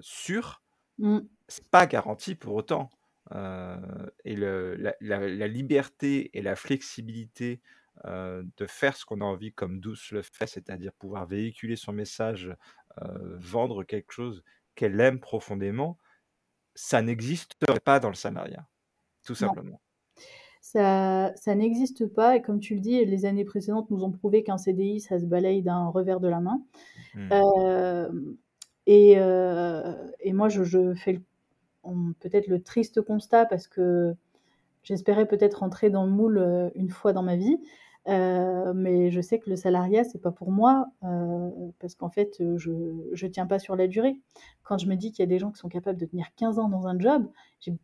[0.00, 0.62] sûr.
[0.98, 1.20] Mmh.
[1.46, 2.90] C'est pas garanti pour autant.
[3.32, 7.60] et le, la, la, liberté et la flexibilité
[8.04, 12.54] de faire ce qu'on a envie comme Douce le fait, c'est-à-dire pouvoir véhiculer son message
[13.38, 14.42] vendre quelque chose
[14.74, 15.98] qu'elle aime profondément,
[16.74, 18.66] ça n'existerait pas dans le salariat,
[19.24, 19.80] tout simplement.
[20.60, 24.42] Ça, ça n'existe pas, et comme tu le dis, les années précédentes nous ont prouvé
[24.42, 26.62] qu'un CDI, ça se balaye d'un revers de la main.
[27.14, 27.28] Mmh.
[27.32, 28.10] Euh,
[28.86, 31.20] et, euh, et, moi, je, je fais
[32.20, 34.14] peut-être le triste constat parce que
[34.82, 37.58] j'espérais peut-être rentrer dans le moule une fois dans ma vie.
[38.08, 42.42] Euh, mais je sais que le salariat, c'est pas pour moi, euh, parce qu'en fait,
[42.56, 42.70] je
[43.12, 44.18] je tiens pas sur la durée.
[44.62, 46.58] Quand je me dis qu'il y a des gens qui sont capables de tenir 15
[46.58, 47.28] ans dans un job,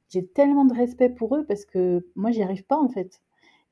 [0.09, 3.21] j'ai tellement de respect pour eux parce que moi, j'y arrive pas, en fait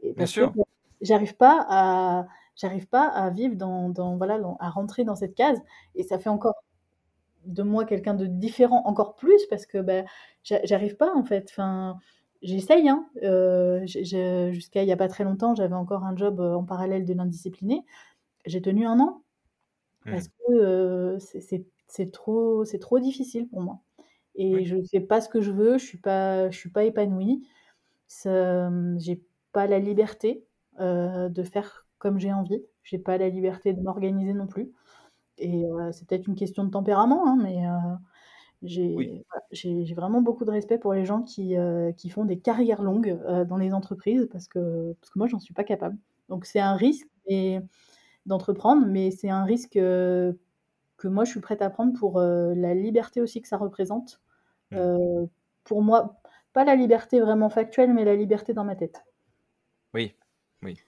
[0.02, 0.52] et Bien sûr.
[1.00, 2.26] j'arrive pas à
[2.56, 5.60] j'arrive pas à vivre dans dans voilà, dans à rentrer dans cette case
[5.94, 6.54] et ça fait encore
[7.44, 10.04] de moi quelqu'un de différent encore plus parce que, bah,
[10.44, 11.48] j'arrive pas, en fait.
[11.50, 11.98] Enfin,
[12.42, 13.06] J'essaye, hein.
[13.22, 17.04] Euh, jusqu'à il n'y a pas très longtemps, j'avais encore un job euh, en parallèle
[17.04, 17.84] de l'indiscipliné.
[18.46, 19.22] J'ai tenu un an
[20.10, 20.32] parce Mmh.
[20.48, 21.18] que euh,
[21.88, 23.80] c'est trop, trop difficile pour moi.
[24.36, 24.66] Et Oui.
[24.66, 26.84] je ne fais pas ce que je veux, je ne suis, pas, je suis pas
[26.84, 27.46] épanouie.
[28.98, 29.22] J'ai
[29.52, 30.46] pas la liberté
[30.80, 32.62] de faire comme j'ai envie.
[32.84, 34.72] J'ai pas la liberté de m'organiser non plus.
[35.38, 37.58] Et c'est peut-être une question de tempérament, hein, mais
[38.62, 39.24] Oui.
[39.50, 43.18] j'ai vraiment beaucoup de respect pour les gens qui, euh, qui font des carrières longues
[43.26, 45.96] euh, dans les entreprises parce que, parce que moi, j'en suis pas capable.
[46.28, 47.08] Donc, c'est un risque
[48.26, 50.32] d'entreprendre, mais c'est un risque euh,
[50.96, 54.20] que moi, je suis prête à prendre pour la liberté aussi que ça représente.
[54.70, 55.26] Mmh.
[55.64, 56.22] pour moi,
[56.54, 59.04] pas la liberté vraiment factuelle, mais la liberté dans ma tête.
[59.92, 60.14] Oui,
[60.62, 60.78] oui.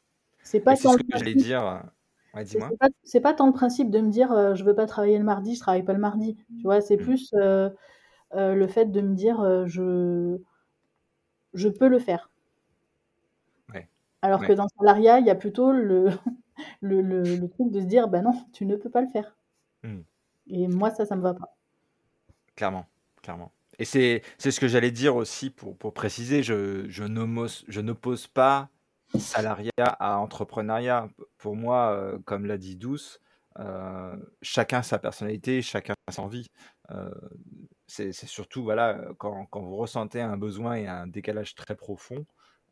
[0.42, 1.82] C'est pas c'est ce que j'allais dire.
[2.34, 2.70] Ouais, dis-moi.
[3.04, 5.54] C'est pas, pas, tant le principe de me dire je veux pas travailler le mardi,
[5.54, 6.36] je travaille pas le mardi.
[6.58, 7.00] Tu vois, c'est Mmh.
[7.00, 7.34] plus
[8.34, 10.38] euh, le fait de me dire euh, je,
[11.52, 12.30] je peux le faire.
[13.72, 13.88] Ouais.
[14.22, 14.48] Alors ouais.
[14.48, 16.08] que dans le salariat, il y a plutôt le,
[16.80, 19.36] le, le, le, truc de se dire bah non, tu ne peux pas le faire.
[19.84, 20.00] Mmh.
[20.48, 21.56] Et moi, ça, ça me va pas.
[22.56, 22.86] Clairement,
[23.22, 23.52] clairement.
[23.78, 28.70] Et c'est ce que j'allais dire aussi pour, pour préciser, je, je n'oppose pas
[29.18, 31.08] salariat à entrepreneuriat.
[31.38, 33.20] Pour moi, euh, comme l'a dit Douce,
[33.58, 36.48] euh, chacun sa personnalité, chacun sa envie.
[36.90, 37.10] Euh,
[37.86, 42.26] c'est surtout voilà, quand, quand, vous ressentez un besoin et un décalage très profond,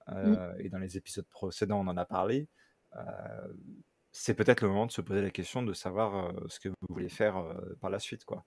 [0.09, 0.37] Mm.
[0.59, 2.49] et dans les épisodes précédents, on en a parlé,
[4.11, 7.09] c'est peut-être le moment de se poser la question de savoir ce que vous voulez
[7.09, 7.41] faire
[7.81, 8.25] par la suite.
[8.25, 8.45] quoi.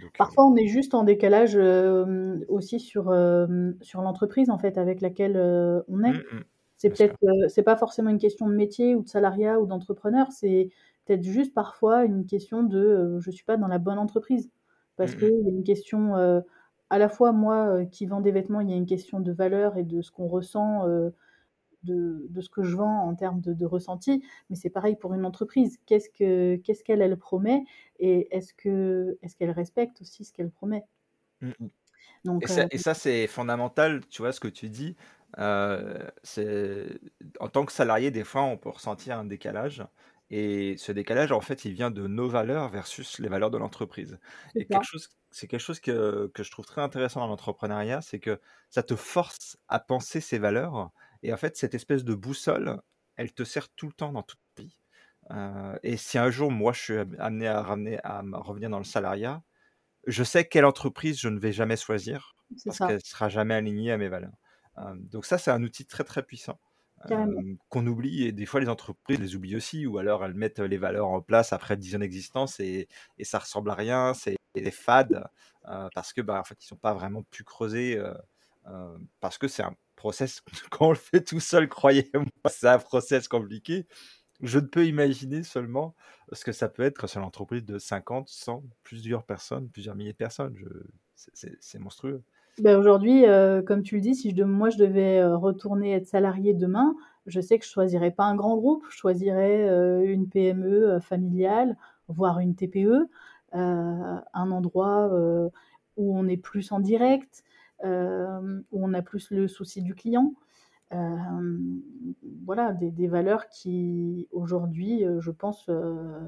[0.00, 4.78] Donc, Parfois, on est juste en décalage euh, aussi sur, euh, sur l'entreprise en fait
[4.78, 6.12] avec laquelle euh, on est.
[6.12, 6.44] Mmh, mmh,
[6.76, 7.16] c'est peut-être,
[7.48, 10.70] c'est pas forcément une question de métier ou de salariat ou d'entrepreneur, c'est
[11.06, 14.50] peut-être juste parfois une question de je suis pas dans la bonne entreprise.
[14.96, 16.14] Parce mmh, qu'il y a une question
[16.90, 19.76] à la fois moi qui vends des vêtements, il y a une question de valeur
[19.76, 20.84] et de ce qu'on ressent
[21.84, 25.14] de, de, ce que je vends en termes de, de ressenti, mais c'est pareil pour
[25.14, 25.78] une entreprise.
[25.86, 27.64] Qu'est-ce que qu'est-ce qu'elle elle promet
[27.98, 30.84] et est-ce que est-ce qu'elle respecte aussi ce qu'elle promet?
[31.40, 31.68] Mmh, mmh.
[32.24, 34.96] Donc, et ça, euh, ça c'est fondamental, tu vois ce que tu dis.
[35.38, 36.08] Euh,
[37.40, 39.84] en tant que salarié, des fois, on peut ressentir un décalage.
[40.30, 44.18] Et ce décalage, en fait, il vient de nos valeurs versus les valeurs de l'entreprise.
[44.54, 48.20] Et quelque chose, c'est quelque chose que, que, je trouve très intéressant dans l'entrepreneuriat, c'est
[48.20, 50.90] que ça te force à penser ces valeurs
[51.24, 52.80] et en fait, cette espèce de boussole,
[53.16, 54.78] elle te sert tout le temps dans toute ta vie.
[55.30, 58.84] Euh, et si un jour, moi, je suis amené à, ramener, à revenir dans le
[58.84, 59.42] salariat,
[60.06, 63.90] je sais quelle entreprise je ne vais jamais choisir parce qu'elle ne sera jamais alignée
[63.90, 64.36] à mes valeurs.
[64.78, 66.60] Euh, donc ça, c'est un outil très, très puissant.
[67.10, 70.60] Euh, qu'on oublie et des fois les entreprises les oublient aussi ou alors elles mettent
[70.60, 74.36] les valeurs en place après 10 ans d'existence et, et, ça ressemble à rien c'est
[74.54, 75.22] des fades
[75.68, 78.14] euh, parce que bah en fait ils sont pas vraiment pu creuser euh,
[79.20, 83.28] parce que c'est un process, quand on le fait tout seul, croyez-moi, c'est un process
[83.28, 83.86] compliqué.
[84.42, 85.94] Je ne peux imaginer seulement
[86.32, 90.16] ce que ça peut être sur l'entreprise de 50, 100, plusieurs personnes, plusieurs milliers de
[90.16, 90.56] personnes.
[91.14, 92.22] C'est monstrueux.
[92.60, 96.54] Ben Aujourd'hui, euh, comme tu le dis, si moi je devais euh, retourner être salarié
[96.54, 96.94] demain,
[97.26, 101.00] je sais que je choisirais pas un grand groupe, je choisirais euh, une PME euh,
[101.00, 101.76] familiale,
[102.08, 103.08] voire une TPE,
[103.54, 105.48] euh, un endroit euh,
[105.96, 107.54] où on est plus en direct, euh,
[107.84, 110.34] où on a plus le souci du client.
[110.92, 111.58] Euh,
[112.44, 115.68] voilà, des, des, valeurs qui aujourd'hui, je pense,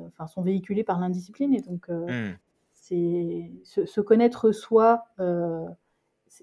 [0.07, 1.55] enfin, sont véhiculées par l'indiscipline.
[1.55, 2.33] Et donc, mmh.
[2.73, 5.05] c'est se, se, connaître soi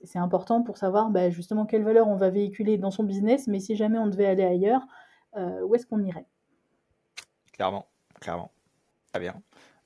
[0.04, 3.60] c'est important pour savoir bah, justement quelles valeurs on va véhiculer dans son business, mais
[3.60, 4.82] si jamais on devait aller ailleurs,
[5.36, 6.26] euh, où est-ce qu'on irait?
[7.52, 7.88] Clairement,
[8.20, 8.52] clairement.
[9.12, 9.42] Très bien.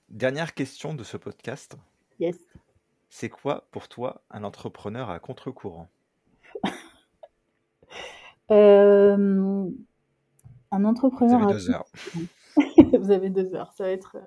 [0.10, 1.76] Dernière question de ce podcast.
[2.20, 2.38] Yes.
[3.10, 5.88] C'est quoi pour toi un entrepreneur à contre-courant?
[8.50, 9.70] Euh,
[10.72, 11.86] Un entrepreneur Vous avez deux heures.
[13.00, 14.18] Vous avez deux heures, ça va être,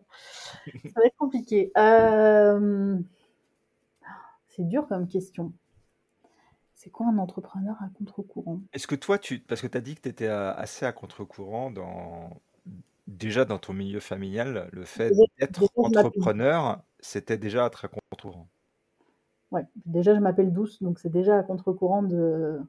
[0.85, 1.73] ça va être compliqué.
[1.77, 2.99] Euh...
[4.49, 5.53] C'est dur comme question.
[6.75, 8.61] C'est quoi un entrepreneur à contre-courant?
[8.73, 11.71] Est-ce que toi, tu parce que tu as dit que tu étais assez à contre-courant
[11.71, 12.41] dans
[13.07, 18.49] déjà dans ton milieu familial, le fait d'être entrepreneur, c'était déjà à contre-courant?
[19.53, 22.61] Ouais, déjà je m'appelle Douce, donc c'est déjà à contre-courant de...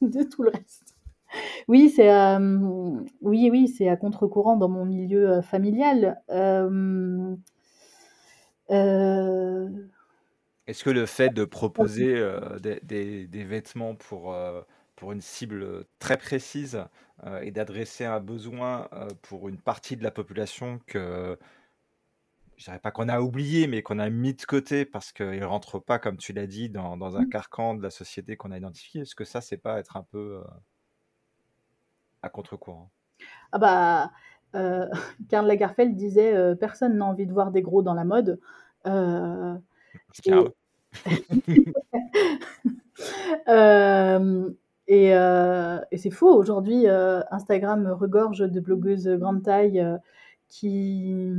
[0.00, 0.94] de tout le reste.
[1.68, 6.22] Oui, c'est, hem, oui, oui, c'est à contre-courant dans mon milieu, heu, familial.
[6.28, 7.38] Hem,
[8.68, 9.90] heu,
[10.66, 12.14] Est-ce que le fait de proposer,
[12.60, 14.34] des des des vêtements pour,
[14.96, 16.80] pour une cible, très précise,
[17.42, 18.88] et d'adresser un besoin,
[19.22, 21.38] pour une partie de la population que
[22.56, 25.44] je dirais pas qu'on a oublié, mais qu'on a mis de côté parce qu'ils ne
[25.44, 27.28] rentrent pas, comme tu l'as dit, dans dans un mmh.
[27.28, 29.02] carcan de la société qu'on a identifié.
[29.02, 30.44] Est-ce que ça, c'est pas être un peu, heu,
[32.22, 32.90] à contre-courant?
[33.52, 34.12] Ah bah,
[34.54, 34.88] heu,
[35.28, 38.40] Karl Lagerfeld disait, heu: «Personne n'a envie de voir des gros dans la mode».
[38.86, 38.90] Et
[44.86, 46.34] et c'est faux.
[46.34, 49.82] Aujourd'hui, Instagram regorge de blogueuses, grande taille,
[50.48, 51.32] qui,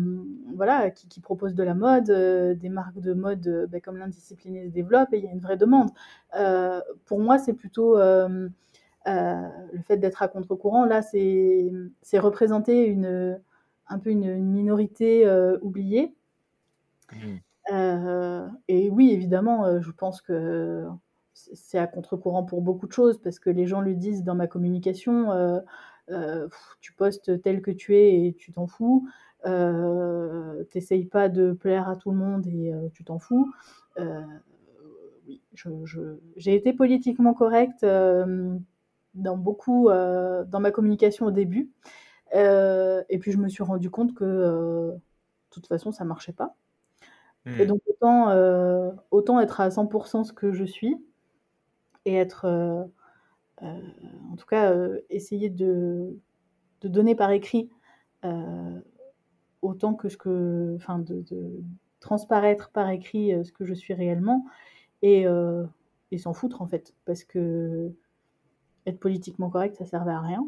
[0.55, 3.97] voilà, qui qui proposent de la mode, heu, des marques de mode, heu, bah, comme
[3.97, 5.89] l'Indiscipliné se développe et il y a une vraie demande.
[6.37, 8.49] Heu, pour moi, c'est plutôt, le
[9.87, 11.71] fait d'être à contre-courant, là, c'est,
[12.15, 13.39] représenter une,
[13.87, 15.27] un peu une une minorité,
[15.61, 16.13] oubliée.
[17.13, 17.37] Mmh.
[18.67, 20.85] Et oui, évidemment, je pense que
[21.33, 24.47] c'est à contre-courant pour beaucoup de choses parce que les gens le disent dans ma
[24.47, 25.61] communication,
[26.81, 29.07] tu postes tel que tu es et tu t'en fous.
[29.45, 33.51] Heu, tu pas de plaire à tout le monde et heu, tu t'en fous.
[35.27, 35.41] Oui,
[36.37, 41.71] j'ai été politiquement correcte, dans beaucoup, dans ma communication au début.
[42.33, 44.99] Et puis je me suis rendu compte que, de
[45.51, 46.55] toute façon ça marchait pas.
[47.57, 47.67] Et Mmh.
[47.67, 48.31] donc autant,
[49.11, 50.97] autant être à 100% ce que je suis
[52.05, 52.45] et être,
[53.61, 56.17] en tout cas, heu, essayer de
[56.81, 57.69] de donner par écrit,
[58.25, 58.85] heu,
[59.63, 61.23] autant que ce que enfin de
[62.01, 64.45] transparaître par écrit, ce que je suis réellement
[65.03, 65.25] et
[66.11, 66.93] et s'en foutre en fait.
[67.05, 67.95] Parce qu'être
[69.01, 70.47] politiquement correct, ça servait à rien,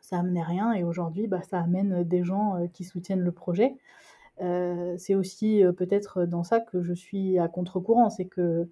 [0.00, 3.76] ça amenait rien et aujourd'hui, bah, ça amène, des gens, qui soutiennent le projet.
[4.98, 8.68] C'est aussi, peut-être dans ça que je suis à contre-courant, c'est que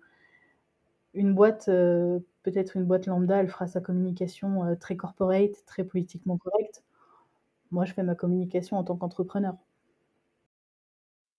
[1.14, 5.84] Une boîte, heu, peut-être une boîte lambda, elle fera sa communication, heu, très corporate, très
[5.84, 6.84] politiquement correcte.
[7.72, 9.56] Moi, je fais ma communication en tant qu'entrepreneur.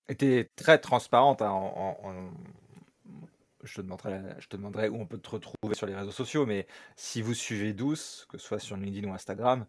[0.10, 1.62] Et tu es très transparente, hein,
[3.64, 6.46] je te demanderai je te demanderai où on peut te retrouver sur les réseaux sociaux,
[6.46, 9.66] mais si vous suivez Douce, que ce soit sur LinkedIn ou Instagram,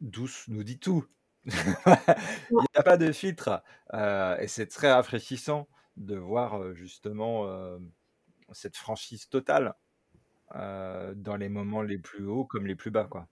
[0.00, 1.06] Douce nous dit tout.
[1.46, 3.62] Il y a pas de filtre,
[3.94, 7.46] heu et c'est très rafraîchissant de voir, justement,
[8.54, 9.74] cette franchise totale,
[10.56, 13.28] heu, dans les moments les plus hauts comme les plus bas, quoi.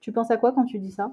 [0.00, 1.10] Tu penses à quoi quand tu dis ça?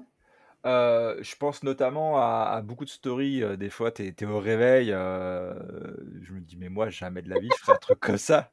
[0.64, 4.38] Heu, je pense notamment à à beaucoup de stories, heu, des fois tu es au
[4.40, 8.18] réveil, je me dis: «Mais moi jamais de la vie je ferais un truc comme
[8.18, 8.52] ça».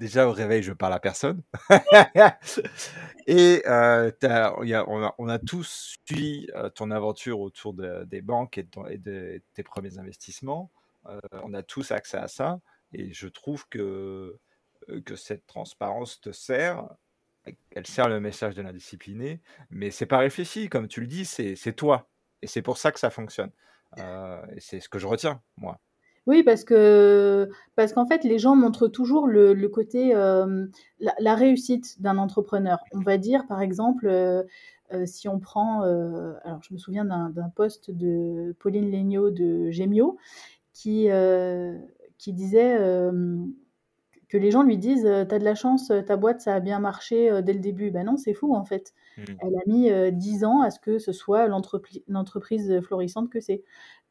[0.00, 1.42] Déjà au réveil je parle à personne
[3.26, 4.10] et as
[4.64, 8.64] y a on a on a tous suivi, ton aventure autour de des banques et
[8.64, 10.70] de ton et de tes premiers investissements.
[11.42, 12.60] On a tous accès à ça
[12.92, 14.38] et je trouve que,
[14.88, 16.88] heu, que cette transparence te sert
[17.70, 21.72] elle sert le message de l'indiscipliné, mais c'est pas réfléchi, comme tu le dis, c'est
[21.74, 22.08] toi.
[22.42, 23.50] Et c'est pour ça que ça fonctionne.
[23.98, 25.80] Heu, et c'est ce que je retiens, moi.
[26.26, 30.70] Oui, parce que parce qu'en fait, les gens montrent toujours le côté, hem,
[31.00, 32.78] la réussite d'un entrepreneur.
[32.92, 34.44] On va dire, par exemple,
[35.06, 40.18] si on prend, alors je me souviens d'un d'un post de Pauline Léniaud de Gemio
[40.74, 41.08] qui,
[42.18, 43.52] qui disait, hem
[44.28, 46.60] Que les gens lui disent, heu: «Tu as de la chance, ta boîte ça a
[46.60, 47.90] bien marché, heu, dès le début».
[47.90, 48.92] Bah non, c'est faux en fait.
[49.16, 53.40] Mmh, Elle a mis, heu, 10 ans à ce que ce soit l'entreprise, florissante que
[53.40, 53.64] c'est.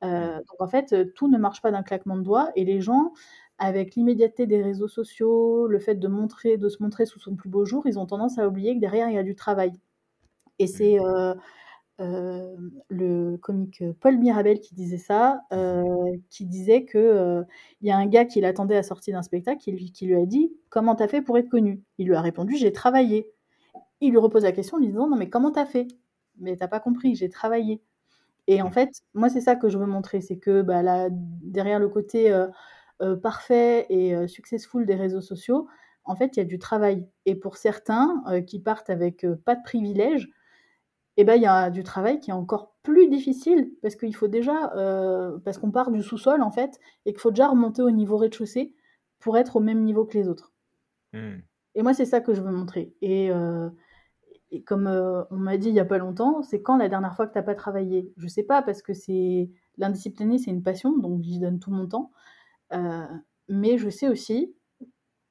[0.03, 2.81] Heu, mmh, donc en fait, tout ne marche pas d'un claquement de doigts et les
[2.81, 3.13] gens,
[3.59, 7.49] avec l'immédiateté des réseaux sociaux, le fait de montrer de se montrer sous son plus
[7.49, 9.73] beau jour, ils ont tendance à oublier que derrière il y a du travail
[10.59, 10.97] et mmh, c'est,
[11.99, 15.83] Le comique, Paul Mirabel qui disait ça, heu,
[16.29, 17.43] qui disait que,
[17.81, 20.15] il y a un gars qui l'attendait à sortie d'un spectacle qui lui qui lui
[20.15, 23.31] a dit: «Comment tu as fait pour être connu?» il lui a répondu: «J'ai travaillé».
[24.01, 25.87] Il lui repose la question en lui disant: «Non mais comment tu as fait?»
[26.39, 27.81] «Mais tu as pas compris, j'ai travaillé»
[28.47, 31.09] et en mmh, fait, moi c'est ça que je veux montrer, c'est que, bah, là,
[31.11, 32.31] derrière le côté,
[33.23, 35.67] parfait et successful des réseaux sociaux,
[36.05, 39.63] en fait, il y a du travail et pour certains, qui partent avec, pas de
[39.63, 40.29] privilèges,
[41.17, 44.27] et ben, il y a du travail qui est encore plus difficile parce qu'il faut
[44.27, 47.91] déjà, heu, parce qu'on part du sous-sol, en fait et qu'il faut déjà remonter au
[47.91, 48.73] niveau rez-de-chaussée
[49.19, 50.53] pour être au même niveau que les autres
[51.13, 51.39] mmh.
[51.75, 53.29] et moi, c'est ça que je veux montrer et
[54.51, 57.15] et comme, heu, on m'a dit il y a pas longtemps: «C'est quand la dernière
[57.15, 60.63] fois que tu as pas travaillé?» je sais pas parce que c'est l'indiscipliné, c'est une
[60.63, 62.11] passion donc j'y donne tout mon temps,
[63.49, 64.55] mais je sais aussi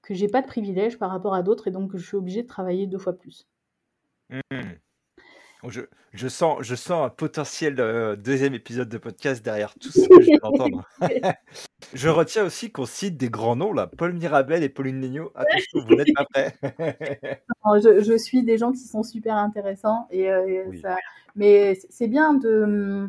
[0.02, 2.48] que j'ai pas de privilèges par rapport à d'autres et donc je suis obligée de
[2.48, 3.48] travailler deux fois plus.
[4.30, 4.76] Mmh.
[5.68, 10.08] Je, je, sens, je sens un potentiel euh, deuxième épisode de podcast derrière tout ce
[10.08, 10.88] que je viens d'entendre.
[11.94, 15.32] je retiens aussi qu'on cite des grands noms, là, Paul Mirabel et Pauline Legnaud.
[15.34, 16.56] Attention, vous n'êtes pas prêts.
[17.82, 20.96] je, je, suis des gens qui sont super intéressants, et, euh, ça,
[21.34, 23.08] mais c'est bien de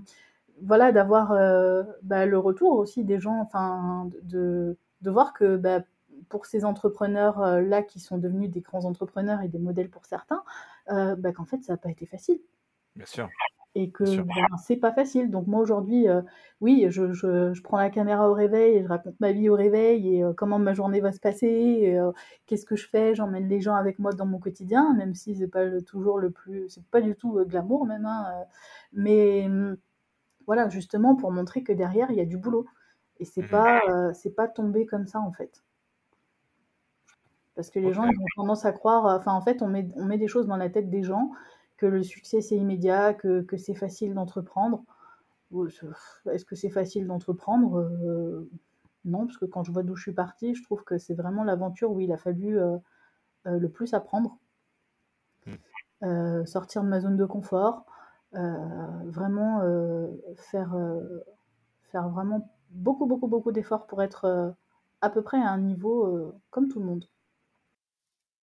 [0.61, 5.81] voilà d'avoir euh, bah, le retour aussi des gens, enfin de, de voir que bah,
[6.29, 10.43] pour ces entrepreneurs-là qui sont devenus des grands entrepreneurs et des modèles pour certains,
[10.91, 12.39] euh, bah, qu'en fait, ça n'a pas été facile.
[12.95, 13.29] Bien sûr.
[13.75, 14.33] Et que ben,
[14.63, 15.29] c'est pas facile.
[15.29, 16.21] Donc moi aujourd'hui, euh,
[16.61, 19.55] oui, je, je, je, prends la caméra au réveil et je raconte ma vie au
[19.55, 21.95] réveil et euh, comment ma journée va se passer,
[22.47, 25.47] qu'est-ce que je fais, j'emmène les gens avec moi dans mon quotidien, même si c'est
[25.47, 28.25] pas le, toujours le plus, c'est pas du tout glamour même, hein,
[28.93, 29.77] mais hum,
[30.47, 32.65] voilà, justement pour montrer que derrière il y a du boulot
[33.19, 33.81] et c'est mmh pas,
[34.15, 35.61] c'est pas tombé comme ça en fait.
[37.57, 40.05] Parce que les gens ils ont tendance à croire, enfin en fait on met, on
[40.05, 41.31] met des choses dans la tête des gens,
[41.77, 44.83] que le succès c'est immédiat, que, que c'est facile d'entreprendre.
[46.31, 48.47] Est-ce que c'est facile d'entreprendre euh,
[49.05, 51.43] Non, parce que quand je vois d'où je suis partie, je trouve que c'est vraiment
[51.43, 52.77] l'aventure où il a fallu euh,
[53.47, 54.37] euh, le plus apprendre.
[56.01, 56.45] Mmh.
[56.45, 57.85] sortir de ma zone de confort,
[58.33, 59.61] vraiment
[60.35, 60.75] faire,
[61.85, 64.53] faire vraiment beaucoup, beaucoup, beaucoup d'efforts pour être
[65.01, 67.05] à peu près à un niveau comme tout le monde.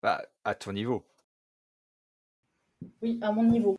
[0.05, 1.03] Bah, à ton niveau.
[3.01, 3.79] Oui, à mon niveau.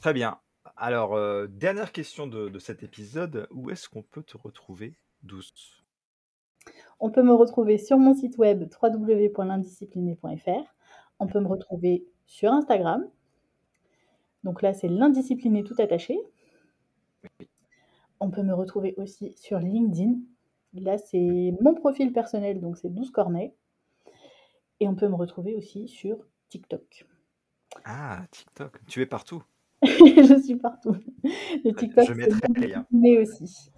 [0.00, 0.40] Très bien.
[0.76, 3.46] Alors, euh, dernière question de, cet épisode.
[3.52, 5.84] Où est-ce qu'on peut te retrouver, Douce?
[6.98, 10.74] On peut me retrouver sur mon site web www.l'indiscipliné.fr.
[11.20, 13.08] On peut me retrouver sur Instagram.
[14.42, 16.18] Donc là, c'est l'indiscipliné tout attaché.
[18.18, 20.16] On peut me retrouver aussi sur LinkedIn.
[20.72, 23.54] Là, c'est mon profil personnel, donc c'est Douce Cornet.
[24.80, 26.18] Et on peut me retrouver aussi sur
[26.48, 27.06] TikTok.
[27.84, 28.84] Ah, TikTok.
[28.86, 29.42] Tu es partout.
[29.82, 30.96] je suis partout.
[31.22, 32.08] Le TikTok,
[32.90, 33.70] mais aussi.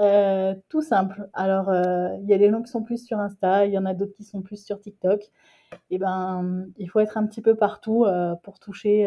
[0.00, 1.28] Euh, tout simple.
[1.34, 3.84] Alors, euh, il y a des gens qui sont plus sur Insta, il y en
[3.84, 5.22] a d'autres qui sont plus sur TikTok.
[5.22, 9.06] Et eh ben, il faut être un petit peu partout euh, pour toucher,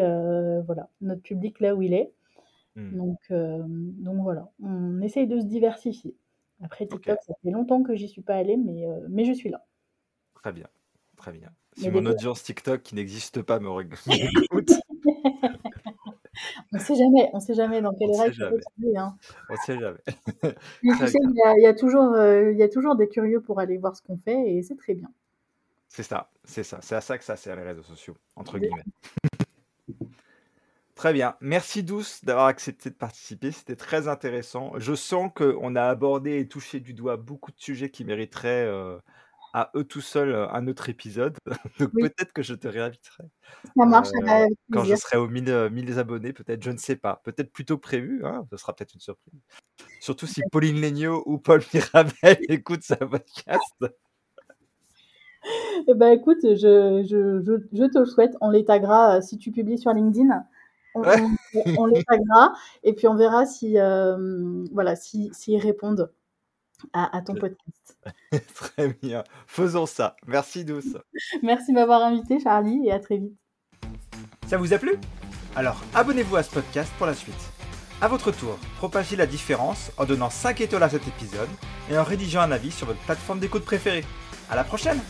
[0.66, 2.12] voilà, notre public là où il est.
[2.74, 2.96] Hmm.
[2.96, 6.16] Donc, donc voilà, on essaye de se diversifier.
[6.62, 9.64] Après TikTok, ça fait longtemps que j'y suis pas allée, mais, mais je suis là.
[10.34, 10.68] Très bien.
[11.26, 11.50] Très bien.
[11.76, 13.68] Si mon audience TikTok qui n'existe pas me
[16.72, 18.96] on sait jamais, on sait jamais dans quelle règle on peut tomber.
[18.96, 19.16] Hein.
[19.50, 19.98] On sait jamais.
[20.84, 24.02] il y, a, toujours, euh, il y a toujours des curieux pour aller voir ce
[24.02, 25.08] qu'on fait et c'est très bien.
[25.88, 28.84] C'est ça, c'est ça, c'est à ça que ça sert les réseaux sociaux, entre guillemets.
[30.94, 31.34] Très bien.
[31.40, 33.50] Merci Douce d'avoir accepté de participer.
[33.50, 34.74] C'était très intéressant.
[34.76, 38.98] Je sens qu'on a abordé et touché du doigt beaucoup de sujets qui mériteraient euh,
[39.56, 41.38] à eux tout seuls un autre épisode.
[41.80, 43.24] Donc peut-être que je te réinviterai.
[43.74, 44.10] Ça marche.
[44.22, 47.22] Euh, quand je serai aux 1000, 1000 abonnés, peut-être, je ne sais pas.
[47.24, 49.40] Peut-être plutôt prévu, hein, ce sera peut-être une surprise.
[49.98, 52.12] Surtout si Pauline Legnaud ou Paul Mirabel
[52.50, 53.86] écoutent sa podcast.
[55.88, 57.40] Eh ben, écoute, je, je,
[57.72, 58.36] je, te le souhaite.
[58.42, 60.44] On les taguera si tu publies sur LinkedIn.
[60.94, 62.52] On, les taguera
[62.82, 63.76] et puis on verra si,
[64.72, 66.10] voilà, s'ils si, répondent
[66.92, 67.98] à, ton podcast.
[68.54, 69.24] Très bien.
[69.46, 70.16] Faisons ça.
[70.26, 70.96] Merci Douce.
[71.42, 73.36] Merci de m'avoir invité Charlie et à très vite.
[74.46, 74.94] Ça vous a plu?
[75.54, 77.34] Alors abonnez-vous à ce podcast pour la suite.
[78.00, 81.48] A votre tour, propagez la différence en donnant 5 étoiles à cet épisode
[81.90, 84.04] et en rédigeant un avis sur votre plateforme d'écoute préférée.
[84.50, 85.00] À la prochaine